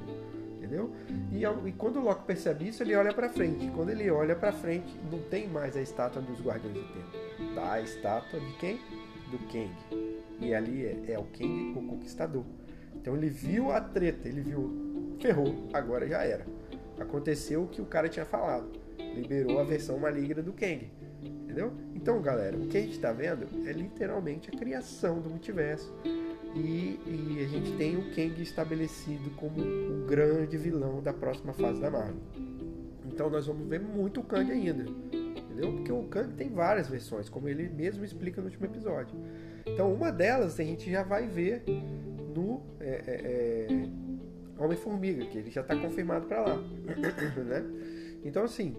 Entendeu? 0.72 0.90
E, 1.30 1.68
e 1.68 1.72
quando 1.72 1.98
o 1.98 2.02
Loki 2.02 2.24
percebe 2.24 2.68
isso, 2.68 2.82
ele 2.82 2.94
olha 2.94 3.12
para 3.12 3.28
frente. 3.28 3.70
Quando 3.76 3.90
ele 3.90 4.10
olha 4.10 4.34
para 4.34 4.52
frente, 4.52 4.98
não 5.10 5.18
tem 5.18 5.46
mais 5.46 5.76
a 5.76 5.82
estátua 5.82 6.22
dos 6.22 6.40
Guardiões 6.40 6.74
do 6.74 6.82
Tempo. 6.82 7.54
Tá 7.54 7.72
a 7.72 7.80
estátua 7.82 8.40
de 8.40 8.52
quem? 8.54 8.80
Do 9.30 9.38
Kang. 9.50 9.70
E 10.40 10.54
ali 10.54 10.86
é, 10.86 11.12
é 11.12 11.18
o 11.18 11.24
Kang, 11.24 11.78
o 11.78 11.86
Conquistador. 11.86 12.44
Então 12.94 13.14
ele 13.14 13.28
viu 13.28 13.70
a 13.70 13.80
treta, 13.80 14.26
ele 14.26 14.40
viu, 14.40 15.16
ferrou, 15.20 15.68
agora 15.74 16.08
já 16.08 16.24
era. 16.24 16.46
Aconteceu 16.98 17.64
o 17.64 17.68
que 17.68 17.82
o 17.82 17.86
cara 17.86 18.08
tinha 18.08 18.24
falado. 18.24 18.72
Liberou 19.14 19.60
a 19.60 19.64
versão 19.64 19.98
maligna 19.98 20.42
do 20.42 20.54
Kang. 20.54 20.90
Entendeu? 21.22 21.72
Então, 21.94 22.22
galera, 22.22 22.56
o 22.56 22.66
que 22.66 22.78
a 22.78 22.80
gente 22.80 22.94
está 22.94 23.12
vendo 23.12 23.46
é 23.68 23.72
literalmente 23.72 24.48
a 24.48 24.58
criação 24.58 25.20
do 25.20 25.28
multiverso. 25.28 25.92
E, 26.54 27.00
e, 27.06 27.44
a 27.44 27.48
gente 27.48 27.72
tem 27.76 27.96
o 27.96 28.14
Kang 28.14 28.42
estabelecido 28.42 29.30
como 29.36 29.60
o 29.60 30.06
grande 30.06 30.56
vilão 30.58 31.02
da 31.02 31.12
próxima 31.12 31.52
fase 31.52 31.80
da 31.80 31.90
Marvel. 31.90 32.20
Então 33.06 33.30
nós 33.30 33.46
vamos 33.46 33.66
ver 33.66 33.80
muito 33.80 34.20
o 34.20 34.22
Kang 34.22 34.50
ainda. 34.50 34.84
Entendeu? 35.12 35.72
Porque 35.72 35.92
o 35.92 36.04
Kang 36.04 36.34
tem 36.34 36.50
várias 36.50 36.88
versões, 36.88 37.28
como 37.28 37.48
ele 37.48 37.68
mesmo 37.68 38.04
explica 38.04 38.40
no 38.40 38.48
último 38.48 38.66
episódio. 38.66 39.16
Então 39.66 39.92
uma 39.92 40.12
delas 40.12 40.60
a 40.60 40.64
gente 40.64 40.90
já 40.90 41.02
vai 41.02 41.26
ver 41.26 41.62
no 42.34 42.62
é, 42.80 43.02
é, 43.06 43.66
é 43.72 44.02
Homem-Formiga, 44.62 45.26
que 45.26 45.38
ele 45.38 45.50
já 45.50 45.62
está 45.62 45.76
confirmado 45.76 46.26
para 46.26 46.40
lá. 46.40 46.56
né? 47.44 47.64
Então, 48.24 48.44
assim, 48.44 48.76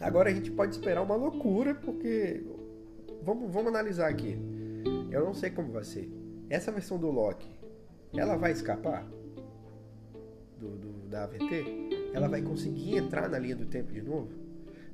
agora 0.00 0.30
a 0.30 0.32
gente 0.32 0.50
pode 0.50 0.72
esperar 0.72 1.02
uma 1.02 1.16
loucura, 1.16 1.74
porque. 1.74 2.44
Vamos, 3.22 3.50
vamos 3.50 3.68
analisar 3.68 4.08
aqui. 4.08 4.36
Eu 5.10 5.24
não 5.24 5.34
sei 5.34 5.50
como 5.50 5.72
vai 5.72 5.84
ser. 5.84 6.10
Essa 6.48 6.70
versão 6.70 6.98
do 6.98 7.10
Loki, 7.10 7.48
ela 8.14 8.36
vai 8.36 8.52
escapar 8.52 9.04
do, 10.58 10.76
do, 10.76 11.08
da 11.08 11.24
AVT? 11.24 12.10
Ela 12.12 12.28
vai 12.28 12.42
conseguir 12.42 12.96
entrar 12.96 13.28
na 13.28 13.38
linha 13.38 13.56
do 13.56 13.66
tempo 13.66 13.92
de 13.92 14.02
novo? 14.02 14.30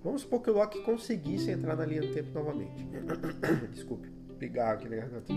Vamos 0.02 0.22
supor 0.22 0.40
que 0.40 0.50
o 0.50 0.54
Loki 0.54 0.80
conseguisse 0.82 1.50
entrar 1.50 1.76
na 1.76 1.84
linha 1.84 2.00
do 2.00 2.12
tempo 2.12 2.30
novamente. 2.32 2.86
Desculpe, 3.72 4.10
ligar 4.40 4.74
aqui 4.74 4.88
na 4.88 4.96
garganta. 4.96 5.32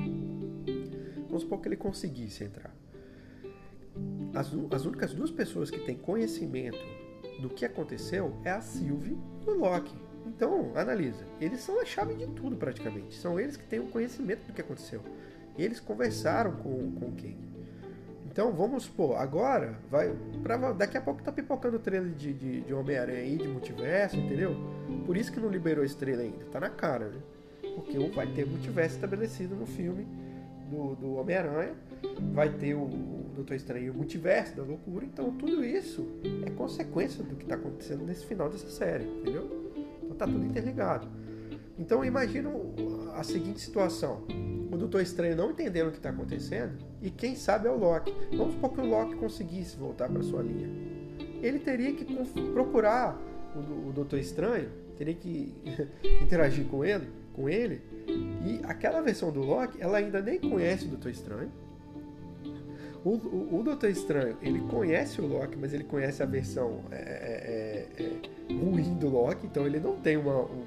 Vamos 1.27 1.43
supor 1.43 1.59
que 1.61 1.67
ele 1.67 1.75
conseguisse 1.75 2.43
entrar. 2.43 2.73
As, 4.33 4.51
as 4.71 4.85
únicas 4.85 5.13
duas 5.13 5.31
pessoas 5.31 5.69
que 5.69 5.79
têm 5.79 5.97
conhecimento 5.97 6.79
do 7.41 7.49
que 7.49 7.65
aconteceu 7.65 8.35
é 8.43 8.51
a 8.51 8.61
Sylvie 8.61 9.17
e 9.45 9.49
o 9.49 9.57
Loki. 9.57 9.95
Então, 10.25 10.71
analisa. 10.75 11.25
Eles 11.41 11.59
são 11.59 11.81
a 11.81 11.85
chave 11.85 12.15
de 12.15 12.27
tudo 12.27 12.55
praticamente. 12.55 13.15
São 13.15 13.39
eles 13.39 13.57
que 13.57 13.65
têm 13.65 13.79
o 13.79 13.87
conhecimento 13.87 14.47
do 14.47 14.53
que 14.53 14.61
aconteceu. 14.61 15.01
E 15.57 15.63
eles 15.63 15.79
conversaram 15.79 16.53
com, 16.53 16.91
com 16.91 17.11
quem? 17.11 17.37
Então, 18.25 18.51
vamos 18.51 18.85
supor, 18.85 19.17
agora, 19.17 19.77
vai. 19.91 20.11
Pra, 20.41 20.71
daqui 20.71 20.97
a 20.97 21.01
pouco 21.01 21.21
tá 21.21 21.31
pipocando 21.31 21.77
o 21.77 21.79
trailer 21.79 22.11
de, 22.13 22.33
de, 22.33 22.61
de 22.61 22.73
Homem-Aranha 22.73 23.19
aí, 23.19 23.37
de 23.37 23.47
multiverso, 23.47 24.17
entendeu? 24.17 24.55
Por 25.05 25.15
isso 25.15 25.31
que 25.31 25.39
não 25.39 25.49
liberou 25.49 25.85
esse 25.85 25.95
trailer 25.95 26.25
ainda. 26.25 26.45
Tá 26.45 26.59
na 26.59 26.69
cara, 26.69 27.09
né? 27.09 27.21
Porque 27.75 27.97
vai 28.09 28.25
ter 28.25 28.45
multiverso 28.45 28.95
estabelecido 28.95 29.55
no 29.55 29.67
filme 29.67 30.07
do, 30.69 30.95
do 30.95 31.15
Homem-Aranha, 31.15 31.75
vai 32.33 32.49
ter 32.49 32.73
o, 32.73 32.83
o 32.83 33.31
Doutor 33.35 33.55
Estranho 33.55 33.93
o 33.93 33.95
Multiverso 33.95 34.55
da 34.55 34.63
loucura, 34.63 35.05
então 35.05 35.31
tudo 35.31 35.63
isso 35.63 36.07
é 36.45 36.49
consequência 36.49 37.23
do 37.23 37.35
que 37.35 37.43
está 37.43 37.55
acontecendo 37.55 38.03
nesse 38.03 38.25
final 38.25 38.49
dessa 38.49 38.69
série, 38.69 39.05
entendeu? 39.05 39.71
Então 40.01 40.15
tá 40.15 40.25
tudo 40.25 40.43
interligado. 40.43 41.07
Então 41.77 42.03
imagina 42.03 42.49
a 43.15 43.23
seguinte 43.23 43.61
situação. 43.61 44.23
O 44.73 44.77
Doutor 44.77 45.01
Estranho 45.01 45.35
não 45.35 45.51
entendendo 45.51 45.89
o 45.89 45.91
que 45.91 45.97
está 45.97 46.09
acontecendo 46.09 46.79
e 46.99 47.11
quem 47.11 47.35
sabe 47.35 47.67
é 47.67 47.71
o 47.71 47.77
Loki. 47.77 48.11
Vamos 48.35 48.55
supor 48.55 48.73
que 48.73 48.81
o 48.81 48.85
Loki 48.85 49.15
conseguisse 49.15 49.77
voltar 49.77 50.09
para 50.09 50.23
sua 50.23 50.41
linha. 50.41 50.67
Ele 51.43 51.59
teria 51.59 51.93
que 51.93 52.03
procurar 52.51 53.15
o, 53.55 53.89
o 53.89 53.91
Doutor 53.93 54.17
Estranho, 54.17 54.69
teria 54.97 55.13
que 55.13 55.53
interagir 56.23 56.65
com 56.65 56.83
ele, 56.83 57.07
com 57.33 57.47
ele. 57.47 57.83
E 58.07 58.61
aquela 58.63 58.99
versão 58.99 59.31
do 59.31 59.41
Loki, 59.41 59.79
ela 59.79 59.99
ainda 59.99 60.19
nem 60.23 60.39
conhece 60.39 60.85
o 60.85 60.87
Doutor 60.87 61.09
Estranho. 61.11 61.51
O, 63.05 63.09
o, 63.11 63.59
o 63.59 63.63
Doutor 63.63 63.91
Estranho, 63.91 64.37
ele 64.41 64.59
conhece 64.61 65.21
o 65.21 65.27
Loki, 65.27 65.55
mas 65.55 65.71
ele 65.71 65.83
conhece 65.83 66.23
a 66.23 66.25
versão 66.25 66.79
é, 66.89 66.95
é, 66.95 68.03
é, 68.03 68.03
é 68.03 68.53
ruim 68.53 68.95
do 68.95 69.09
Loki, 69.09 69.45
então 69.45 69.67
ele 69.67 69.79
não 69.79 69.97
tem 69.97 70.17
uma, 70.17 70.41
um, 70.41 70.63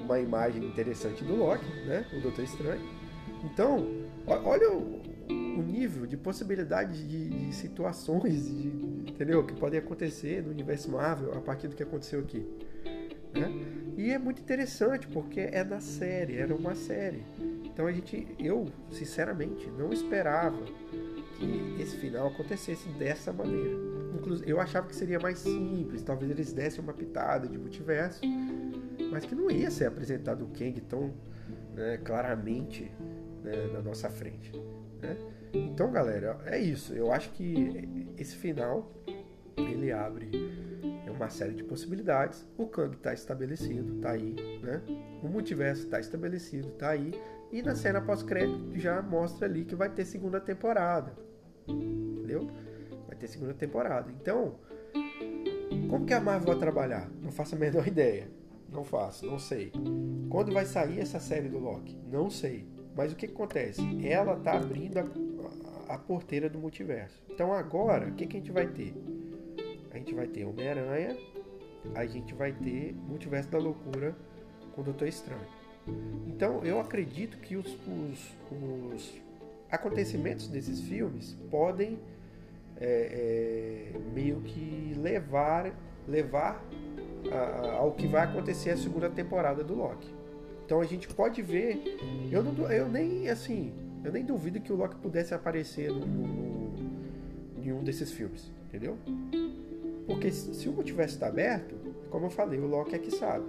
uma 0.00 0.18
imagem 0.18 0.64
interessante 0.64 1.22
do 1.22 1.36
Loki, 1.36 1.64
né? 1.86 2.04
O 2.12 2.20
Doutor 2.20 2.42
Estranho. 2.42 2.95
Então, 3.46 3.86
olha 4.26 4.70
o, 4.72 5.62
nível 5.62 6.06
de 6.06 6.16
possibilidades 6.16 6.98
de, 7.08 7.28
de 7.28 7.54
situações, 7.54 8.46
de, 8.46 8.68
entendeu? 9.08 9.44
Que 9.44 9.54
podem 9.54 9.78
acontecer 9.78 10.42
no 10.42 10.50
universo 10.50 10.90
Marvel 10.90 11.32
a 11.34 11.40
partir 11.40 11.68
do 11.68 11.76
que 11.76 11.82
aconteceu 11.82 12.20
aqui. 12.20 12.46
Né? 13.32 13.50
E 13.96 14.10
é 14.10 14.18
muito 14.18 14.40
interessante 14.40 15.06
porque 15.06 15.40
é 15.40 15.64
na 15.64 15.80
série, 15.80 16.36
era 16.36 16.54
uma 16.54 16.74
série. 16.74 17.24
Então 17.64 17.86
a 17.86 17.92
gente, 17.92 18.26
eu 18.38 18.66
sinceramente 18.90 19.70
não 19.70 19.92
esperava 19.92 20.62
que 21.38 21.76
esse 21.82 21.96
final 21.96 22.28
acontecesse 22.28 22.88
dessa 22.90 23.32
maneira. 23.32 23.76
Inclusive, 24.14 24.50
eu 24.50 24.60
achava 24.60 24.86
que 24.86 24.96
seria 24.96 25.20
mais 25.20 25.38
simples, 25.38 26.02
talvez 26.02 26.30
eles 26.30 26.52
dessem 26.52 26.82
uma 26.82 26.94
pitada 26.94 27.46
de 27.46 27.58
multiverso, 27.58 28.20
mas 29.10 29.24
que 29.24 29.34
não 29.34 29.50
ia 29.50 29.70
ser 29.70 29.86
apresentado 29.86 30.44
o 30.44 30.48
Kang 30.48 30.80
tão 30.80 31.12
né, 31.74 31.98
claramente 31.98 32.90
né, 33.46 33.70
na 33.72 33.80
nossa 33.80 34.10
frente. 34.10 34.52
Né? 35.00 35.16
Então, 35.54 35.90
galera, 35.90 36.38
é 36.44 36.58
isso. 36.58 36.92
Eu 36.92 37.12
acho 37.12 37.30
que 37.30 38.12
esse 38.18 38.36
final 38.36 38.92
ele 39.56 39.92
abre 39.92 40.30
uma 41.16 41.30
série 41.30 41.54
de 41.54 41.64
possibilidades. 41.64 42.46
O 42.56 42.66
Kang 42.66 42.94
está 42.94 43.12
estabelecido, 43.12 43.96
está 43.96 44.10
aí, 44.10 44.36
né? 44.62 44.82
O 45.22 45.28
multiverso 45.28 45.84
está 45.84 45.98
estabelecido, 45.98 46.68
está 46.68 46.90
aí. 46.90 47.12
E 47.50 47.62
na 47.62 47.74
cena 47.74 48.00
pós-crédito 48.00 48.78
já 48.78 49.00
mostra 49.00 49.46
ali 49.46 49.64
que 49.64 49.74
vai 49.74 49.88
ter 49.88 50.04
segunda 50.04 50.40
temporada. 50.40 51.14
Entendeu? 51.66 52.50
Vai 53.06 53.16
ter 53.16 53.28
segunda 53.28 53.54
temporada. 53.54 54.10
Então, 54.20 54.56
como 55.88 56.04
que 56.04 56.12
a 56.12 56.20
Marvel 56.20 56.48
vai 56.48 56.58
trabalhar? 56.58 57.08
Não 57.22 57.30
faço 57.30 57.54
a 57.54 57.58
menor 57.58 57.86
ideia. 57.88 58.28
Não 58.70 58.84
faço, 58.84 59.24
não 59.24 59.38
sei. 59.38 59.72
Quando 60.28 60.52
vai 60.52 60.66
sair 60.66 61.00
essa 61.00 61.20
série 61.20 61.48
do 61.48 61.58
Loki? 61.58 61.96
Não 62.10 62.28
sei. 62.28 62.66
Mas 62.96 63.12
o 63.12 63.16
que, 63.16 63.26
que 63.26 63.34
acontece? 63.34 63.82
Ela 64.06 64.36
tá 64.36 64.56
abrindo 64.56 64.98
a, 64.98 65.94
a, 65.94 65.98
porteira 65.98 66.48
do 66.48 66.58
multiverso. 66.58 67.22
Então 67.30 67.52
agora, 67.52 68.08
o 68.08 68.12
que, 68.12 68.26
que 68.26 68.38
a 68.38 68.40
gente 68.40 68.50
vai 68.50 68.66
ter? 68.66 68.94
A 69.92 69.98
gente 69.98 70.14
vai 70.14 70.26
ter 70.26 70.46
Homem-Aranha, 70.46 71.16
a 71.94 72.06
gente 72.06 72.34
vai 72.34 72.52
ter 72.52 72.94
Multiverso 72.94 73.50
da 73.50 73.58
Loucura 73.58 74.16
com 74.74 74.80
o 74.80 74.84
Doutor 74.84 75.06
Estranho. 75.06 75.46
Então 76.26 76.64
eu 76.64 76.80
acredito 76.80 77.36
que 77.38 77.54
os, 77.56 77.66
os, 77.66 78.34
os 78.50 79.20
acontecimentos 79.70 80.48
desses 80.48 80.80
filmes 80.80 81.36
podem 81.50 81.98
é, 82.78 83.92
é, 83.94 83.98
meio 84.14 84.40
que 84.40 84.94
levar, 84.96 85.70
levar 86.08 86.64
a, 87.30 87.76
ao 87.76 87.92
que 87.92 88.06
vai 88.06 88.24
acontecer 88.24 88.70
a 88.70 88.76
segunda 88.76 89.10
temporada 89.10 89.62
do 89.62 89.74
Loki. 89.74 90.08
Então 90.66 90.80
a 90.80 90.84
gente 90.84 91.06
pode 91.06 91.40
ver. 91.40 91.80
Eu, 92.30 92.42
não, 92.42 92.70
eu 92.70 92.88
nem 92.88 93.28
assim. 93.30 93.72
Eu 94.04 94.12
nem 94.12 94.24
duvido 94.24 94.60
que 94.60 94.72
o 94.72 94.76
Loki 94.76 94.96
pudesse 94.96 95.32
aparecer 95.32 95.90
no, 95.90 96.04
no, 96.04 96.74
em 97.62 97.72
um 97.72 97.84
desses 97.84 98.10
filmes. 98.10 98.50
Entendeu? 98.66 98.98
Porque 100.06 100.30
se 100.30 100.68
o 100.68 100.72
multiverso 100.72 101.14
está 101.14 101.28
aberto, 101.28 101.76
como 102.10 102.26
eu 102.26 102.30
falei, 102.30 102.58
o 102.58 102.66
Loki 102.66 102.96
é 102.96 102.98
que 102.98 103.12
sabe. 103.12 103.46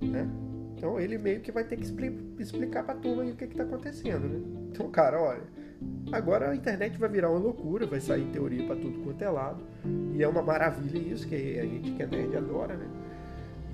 Né? 0.00 0.26
Então 0.76 0.98
ele 0.98 1.18
meio 1.18 1.40
que 1.40 1.52
vai 1.52 1.62
ter 1.62 1.76
que 1.76 1.86
explicar 2.38 2.84
pra 2.84 2.94
turma 2.94 3.22
o 3.22 3.36
que, 3.36 3.44
está 3.44 3.62
acontecendo, 3.62 4.26
né? 4.26 4.40
Então, 4.70 4.90
cara, 4.90 5.20
olha, 5.20 5.42
agora 6.12 6.50
a 6.50 6.56
internet 6.56 6.98
vai 6.98 7.08
virar 7.08 7.30
uma 7.30 7.38
loucura, 7.38 7.86
vai 7.86 8.00
sair 8.00 8.26
teoria 8.32 8.66
para 8.66 8.76
tudo 8.76 8.98
quanto 9.04 9.22
é 9.22 9.28
lado. 9.28 9.62
E 10.14 10.22
é 10.22 10.28
uma 10.28 10.42
maravilha 10.42 10.98
isso, 10.98 11.26
que 11.26 11.58
a 11.58 11.64
gente 11.64 11.92
que 11.92 12.02
é 12.02 12.06
nerd 12.06 12.36
adora, 12.36 12.76
né? 12.76 12.86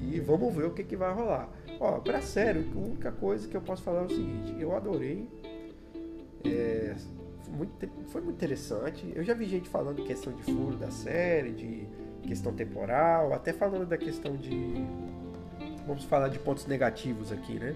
E 0.01 0.21
vamos 0.21 0.55
ver 0.55 0.65
o 0.67 0.71
que, 0.71 0.83
que 0.83 0.97
vai 0.97 1.13
rolar. 1.13 1.49
Ó, 1.81 1.99
pra 2.01 2.21
sério, 2.21 2.65
a 2.75 2.79
única 2.79 3.13
coisa 3.13 3.49
que 3.49 3.57
eu 3.57 3.61
posso 3.61 3.83
falar 3.83 4.03
é 4.03 4.05
o 4.05 4.09
seguinte, 4.09 4.55
eu 4.59 4.75
adorei. 4.75 5.29
É, 6.45 6.95
foi, 7.43 7.55
muito, 7.55 7.89
foi 8.09 8.21
muito 8.21 8.37
interessante. 8.37 9.13
Eu 9.15 9.23
já 9.23 9.35
vi 9.35 9.47
gente 9.47 9.69
falando 9.69 10.05
questão 10.05 10.33
de 10.33 10.43
furo 10.43 10.77
da 10.77 10.91
série, 10.91 11.53
de 11.53 11.87
questão 12.23 12.53
temporal, 12.53 13.33
até 13.33 13.53
falando 13.53 13.87
da 13.87 13.99
questão 13.99 14.37
de. 14.37 14.75
Vamos 15.87 16.05
falar 16.05 16.29
de 16.29 16.39
pontos 16.39 16.67
negativos 16.67 17.33
aqui, 17.33 17.55
né? 17.55 17.75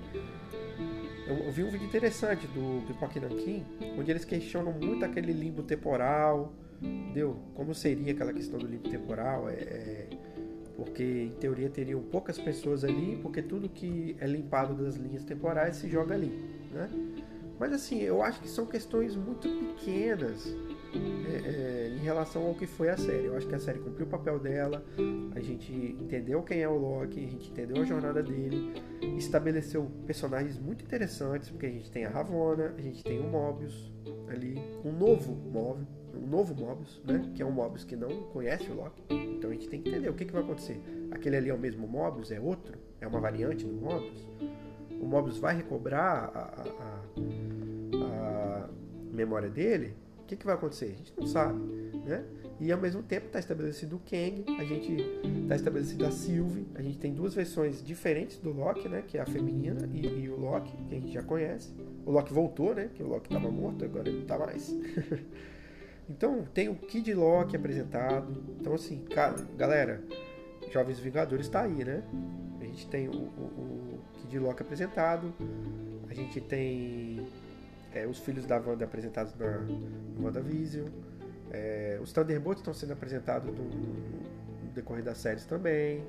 Eu, 1.27 1.51
vi 1.51 1.65
um 1.65 1.69
vídeo 1.69 1.87
interessante 1.87 2.47
do 2.47 2.87
Pipoque 2.87 3.19
Nankin, 3.19 3.65
onde 3.99 4.13
eles 4.13 4.25
questionam 4.25 4.73
muito 4.73 5.05
aquele 5.05 5.33
limbo 5.33 5.61
temporal, 5.61 6.53
entendeu? 6.81 7.37
Como 7.53 7.75
seria 7.75 8.13
aquela 8.13 8.33
questão 8.33 8.61
do 8.61 8.67
limbo 8.67 8.89
temporal? 8.89 9.49
É, 9.49 9.55
é, 9.55 10.09
porque 10.77 11.03
em 11.03 11.31
teoria 11.41 11.71
teriam 11.71 12.03
poucas 12.03 12.39
pessoas 12.39 12.85
ali, 12.85 13.19
porque 13.23 13.43
tudo 13.43 13.69
que 13.69 14.17
é 14.21 14.27
limpado 14.27 14.75
das 14.75 14.97
linhas 14.97 15.25
temporais 15.25 15.77
se 15.77 15.89
joga 15.89 16.15
ali, 16.15 16.33
né? 16.71 16.89
Mas 17.59 17.73
assim, 17.73 18.03
eu 18.03 18.23
acho 18.23 18.41
que 18.41 18.49
são 18.49 18.67
questões 18.67 19.17
muito 19.17 19.49
pequenas 19.49 20.55
é, 21.27 21.49
é, 21.49 21.97
em 21.97 22.05
relação 22.05 22.47
ao 22.47 22.55
que 22.55 22.67
foi 22.67 22.91
a 22.91 22.97
série. 22.99 23.25
Eu 23.25 23.37
acho 23.37 23.47
que 23.47 23.55
a 23.55 23.59
série 23.59 23.79
cumpriu 23.79 24.07
o 24.07 24.11
papel 24.11 24.39
dela, 24.39 24.85
a 25.35 25.41
gente 25.41 25.73
entendeu 25.73 26.43
quem 26.43 26.61
é 26.61 26.69
o 26.69 26.77
Loki, 26.77 27.25
a 27.25 27.29
gente 27.29 27.51
entendeu 27.51 27.83
a 27.83 27.85
jornada 27.85 28.23
dele, 28.23 28.75
estabeleceu 29.17 29.91
personagens 30.07 30.59
muito 30.59 30.85
interessantes, 30.85 31.49
porque 31.49 31.67
a 31.67 31.71
gente 31.71 31.91
tem 31.91 32.05
a 32.05 32.11
Ravonna, 32.11 32.75
a 32.77 32.81
gente 32.83 33.03
tem 33.03 33.19
o 33.21 33.25
Mobius 33.25 33.91
ali, 34.29 34.61
um 34.85 34.93
novo 34.93 35.35
Mobius, 35.35 35.89
um 36.17 36.27
novo 36.27 36.55
Mobius, 36.55 37.01
né? 37.05 37.31
Que 37.35 37.43
é 37.43 37.47
um 37.47 37.51
Mobius 37.51 37.85
que 37.85 37.97
não 37.97 38.09
conhece 38.33 38.71
o 38.71 38.75
Loki. 38.75 39.03
Então 39.11 39.51
a 39.51 39.53
gente 39.53 39.69
tem 39.69 39.81
que 39.81 39.89
entender 39.89 40.09
o 40.09 40.15
que, 40.15 40.25
que 40.25 40.33
vai 40.33 40.43
acontecer. 40.43 40.81
Aquele 41.11 41.37
ali 41.37 41.51
é 41.51 41.55
o 41.55 41.59
mesmo 41.59 41.87
Mobius? 41.87 42.31
É 42.31 42.41
outro? 42.41 42.79
É 43.01 43.07
uma 43.07 43.21
variante 43.21 43.65
do 43.65 43.75
Mobius? 43.75 44.27
O 45.01 45.07
Mobius 45.07 45.39
vai 45.39 45.57
recobrar 45.57 46.31
a, 46.35 46.41
a, 46.41 46.65
a, 48.03 48.65
a 48.65 48.69
memória 49.13 49.49
dele? 49.49 49.95
O 50.21 50.25
que, 50.27 50.37
que 50.37 50.45
vai 50.45 50.55
acontecer? 50.55 50.87
A 50.87 50.89
gente 50.89 51.13
não 51.17 51.27
sabe, 51.27 51.59
né? 52.05 52.25
E 52.59 52.73
ao 52.73 52.81
mesmo 52.81 53.03
tempo 53.03 53.27
está 53.27 53.39
estabelecido 53.39 53.97
o 53.97 53.99
Kang, 53.99 54.45
a 54.59 54.65
gente 54.65 54.97
está 55.43 55.57
estabelecido 55.57 56.07
a 56.07 56.11
Sylvie, 56.11 56.67
a 56.75 56.81
gente 56.81 56.99
tem 56.99 57.13
duas 57.13 57.35
versões 57.35 57.85
diferentes 57.85 58.39
do 58.39 58.51
Loki, 58.51 58.89
né? 58.89 59.05
Que 59.07 59.19
é 59.19 59.21
a 59.21 59.27
feminina 59.27 59.89
e, 59.93 60.07
e 60.07 60.29
o 60.31 60.41
Loki, 60.41 60.73
que 60.89 60.95
a 60.95 60.99
gente 60.99 61.13
já 61.13 61.23
conhece. 61.23 61.73
O 62.05 62.11
Loki 62.11 62.33
voltou, 62.33 62.75
né? 62.75 62.89
Que 62.95 63.03
o 63.03 63.09
Loki 63.09 63.27
estava 63.27 63.53
morto, 63.53 63.85
agora 63.85 64.09
ele 64.09 64.17
não 64.17 64.23
está 64.23 64.39
mais. 64.39 64.75
então 66.09 66.45
tem 66.55 66.69
o 66.69 66.75
Kid 66.75 67.12
Loki 67.14 67.57
apresentado. 67.57 68.42
Então 68.61 68.75
assim, 68.75 69.05
galera, 69.57 70.03
Jovens 70.71 70.99
Vingadores 70.99 71.47
está 71.47 71.62
aí, 71.62 71.85
né? 71.85 72.03
A 72.61 72.64
gente 72.64 72.87
tem 72.88 73.09
o, 73.09 73.12
o, 73.12 73.16
o 73.16 74.01
Kid 74.21 74.38
Loki 74.38 74.62
apresentado, 74.62 75.33
a 76.09 76.14
gente 76.14 76.40
tem 76.40 77.27
é, 77.97 78.07
os 78.07 78.19
filhos 78.19 78.47
da 78.47 78.59
Wanda 78.59 78.85
apresentados 78.85 79.35
na 79.35 79.66
WandaVision. 80.23 80.87
É, 81.51 81.99
os 82.03 82.12
Thunderbolts 82.12 82.61
estão 82.61 82.75
sendo 82.75 82.92
apresentados 82.92 83.49
no, 83.57 83.64
no, 83.64 84.73
decorrer 84.75 85.03
das 85.03 85.19
séries 85.19 85.47
também. 85.47 86.05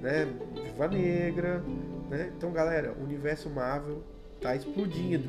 Né? 0.00 0.26
Viva 0.64 0.88
Negra. 0.88 1.62
Né? 2.08 2.32
Então, 2.36 2.52
galera, 2.52 2.92
o 2.92 3.02
universo 3.04 3.50
Marvel 3.50 4.02
está 4.36 4.56
explodindo. 4.56 5.28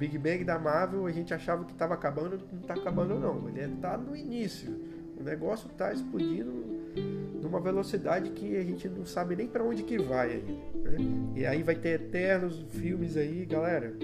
Big 0.00 0.18
Bang 0.18 0.42
da 0.44 0.58
Marvel 0.58 1.06
a 1.06 1.12
gente 1.12 1.32
achava 1.32 1.64
que 1.64 1.72
estava 1.72 1.94
acabando, 1.94 2.40
não 2.50 2.60
está 2.60 2.74
acabando 2.74 3.18
não. 3.18 3.48
Ele 3.50 3.74
está 3.74 3.96
no 3.96 4.16
início. 4.16 4.74
O 5.16 5.22
negócio 5.22 5.68
está 5.70 5.92
explodindo 5.92 6.50
numa 7.42 7.60
velocidade 7.60 8.30
que 8.30 8.56
a 8.56 8.62
gente 8.64 8.88
não 8.88 9.04
sabe 9.04 9.36
nem 9.36 9.46
para 9.46 9.62
onde 9.62 9.82
que 9.82 9.98
vai 9.98 10.32
ainda. 10.32 10.90
Né? 10.90 10.98
E 11.36 11.46
aí 11.46 11.62
vai 11.62 11.74
ter 11.74 12.00
eternos 12.00 12.64
filmes 12.70 13.16
aí, 13.16 13.44
galera 13.44 13.94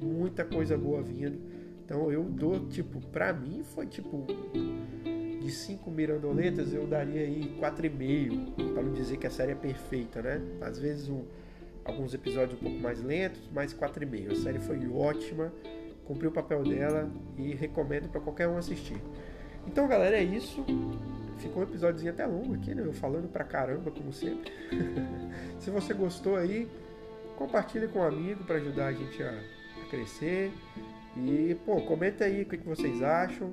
muita 0.00 0.44
coisa 0.44 0.76
boa 0.76 1.02
vindo. 1.02 1.38
Então 1.84 2.10
eu 2.10 2.22
dou, 2.24 2.68
tipo, 2.68 3.00
pra 3.08 3.32
mim 3.32 3.62
foi 3.62 3.86
tipo 3.86 4.26
de 5.40 5.50
cinco 5.50 5.90
mirandoletas 5.90 6.72
eu 6.72 6.86
daria 6.86 7.22
aí 7.22 7.56
quatro 7.58 7.86
e 7.86 7.90
meio, 7.90 8.52
para 8.74 8.82
não 8.82 8.92
dizer 8.92 9.16
que 9.16 9.26
a 9.26 9.30
série 9.30 9.52
é 9.52 9.54
perfeita, 9.54 10.22
né? 10.22 10.40
Às 10.60 10.78
vezes 10.78 11.08
um, 11.08 11.24
alguns 11.90 12.14
episódios 12.14 12.58
um 12.60 12.62
pouco 12.62 12.78
mais 12.78 13.02
lentos, 13.02 13.42
mas 13.52 13.72
quatro 13.72 14.02
e 14.02 14.06
meio. 14.06 14.32
A 14.32 14.36
série 14.36 14.58
foi 14.58 14.88
ótima, 14.88 15.52
cumpriu 16.04 16.30
o 16.30 16.32
papel 16.32 16.62
dela 16.62 17.10
e 17.36 17.54
recomendo 17.54 18.08
para 18.08 18.20
qualquer 18.20 18.48
um 18.48 18.56
assistir. 18.56 19.00
Então, 19.66 19.86
galera, 19.86 20.16
é 20.16 20.22
isso. 20.22 20.64
Ficou 21.38 21.62
um 21.62 21.66
episódiozinho 21.66 22.12
até 22.12 22.26
longo 22.26 22.54
aqui, 22.54 22.74
né? 22.74 22.82
Eu 22.84 22.92
falando 22.92 23.28
pra 23.28 23.44
caramba, 23.44 23.90
como 23.90 24.12
sempre. 24.12 24.52
Se 25.58 25.70
você 25.70 25.94
gostou 25.94 26.36
aí, 26.36 26.68
compartilhe 27.36 27.88
com 27.88 28.00
um 28.00 28.02
amigo 28.02 28.44
para 28.44 28.56
ajudar 28.56 28.86
a 28.88 28.92
gente 28.92 29.22
a, 29.22 29.30
a, 29.30 29.90
crescer. 29.90 30.52
E, 31.16 31.56
pô, 31.64 31.80
comenta 31.82 32.24
aí 32.24 32.42
o 32.42 32.46
que, 32.46 32.58
que 32.58 32.66
vocês 32.66 33.02
acham. 33.02 33.52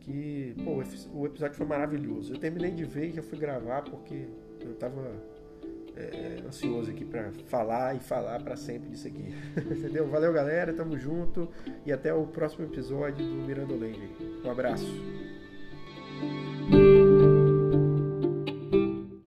Que, 0.00 0.54
pô, 0.64 0.82
o 1.12 1.26
episódio 1.26 1.56
foi 1.56 1.66
maravilhoso. 1.66 2.34
Eu 2.34 2.38
terminei 2.38 2.70
de 2.70 2.84
ver 2.84 3.08
e 3.08 3.12
já 3.12 3.22
fui 3.22 3.38
gravar 3.38 3.82
porque 3.82 4.28
eu 4.60 4.74
tava 4.74 5.12
é, 5.96 6.42
ansioso 6.46 6.90
aqui 6.90 7.04
para 7.04 7.30
falar 7.46 7.96
e 7.96 8.00
falar 8.00 8.40
para 8.42 8.56
sempre 8.56 8.90
disso 8.90 9.08
aqui. 9.08 9.34
Entendeu? 9.56 10.08
Valeu, 10.08 10.32
galera. 10.32 10.72
Tamo 10.72 10.98
junto 10.98 11.48
e 11.84 11.92
até 11.92 12.12
o 12.12 12.26
próximo 12.26 12.66
episódio 12.66 13.24
do 13.24 13.46
Mirando 13.46 13.78
Lane. 13.78 14.10
Um 14.44 14.50
abraço. 14.50 14.86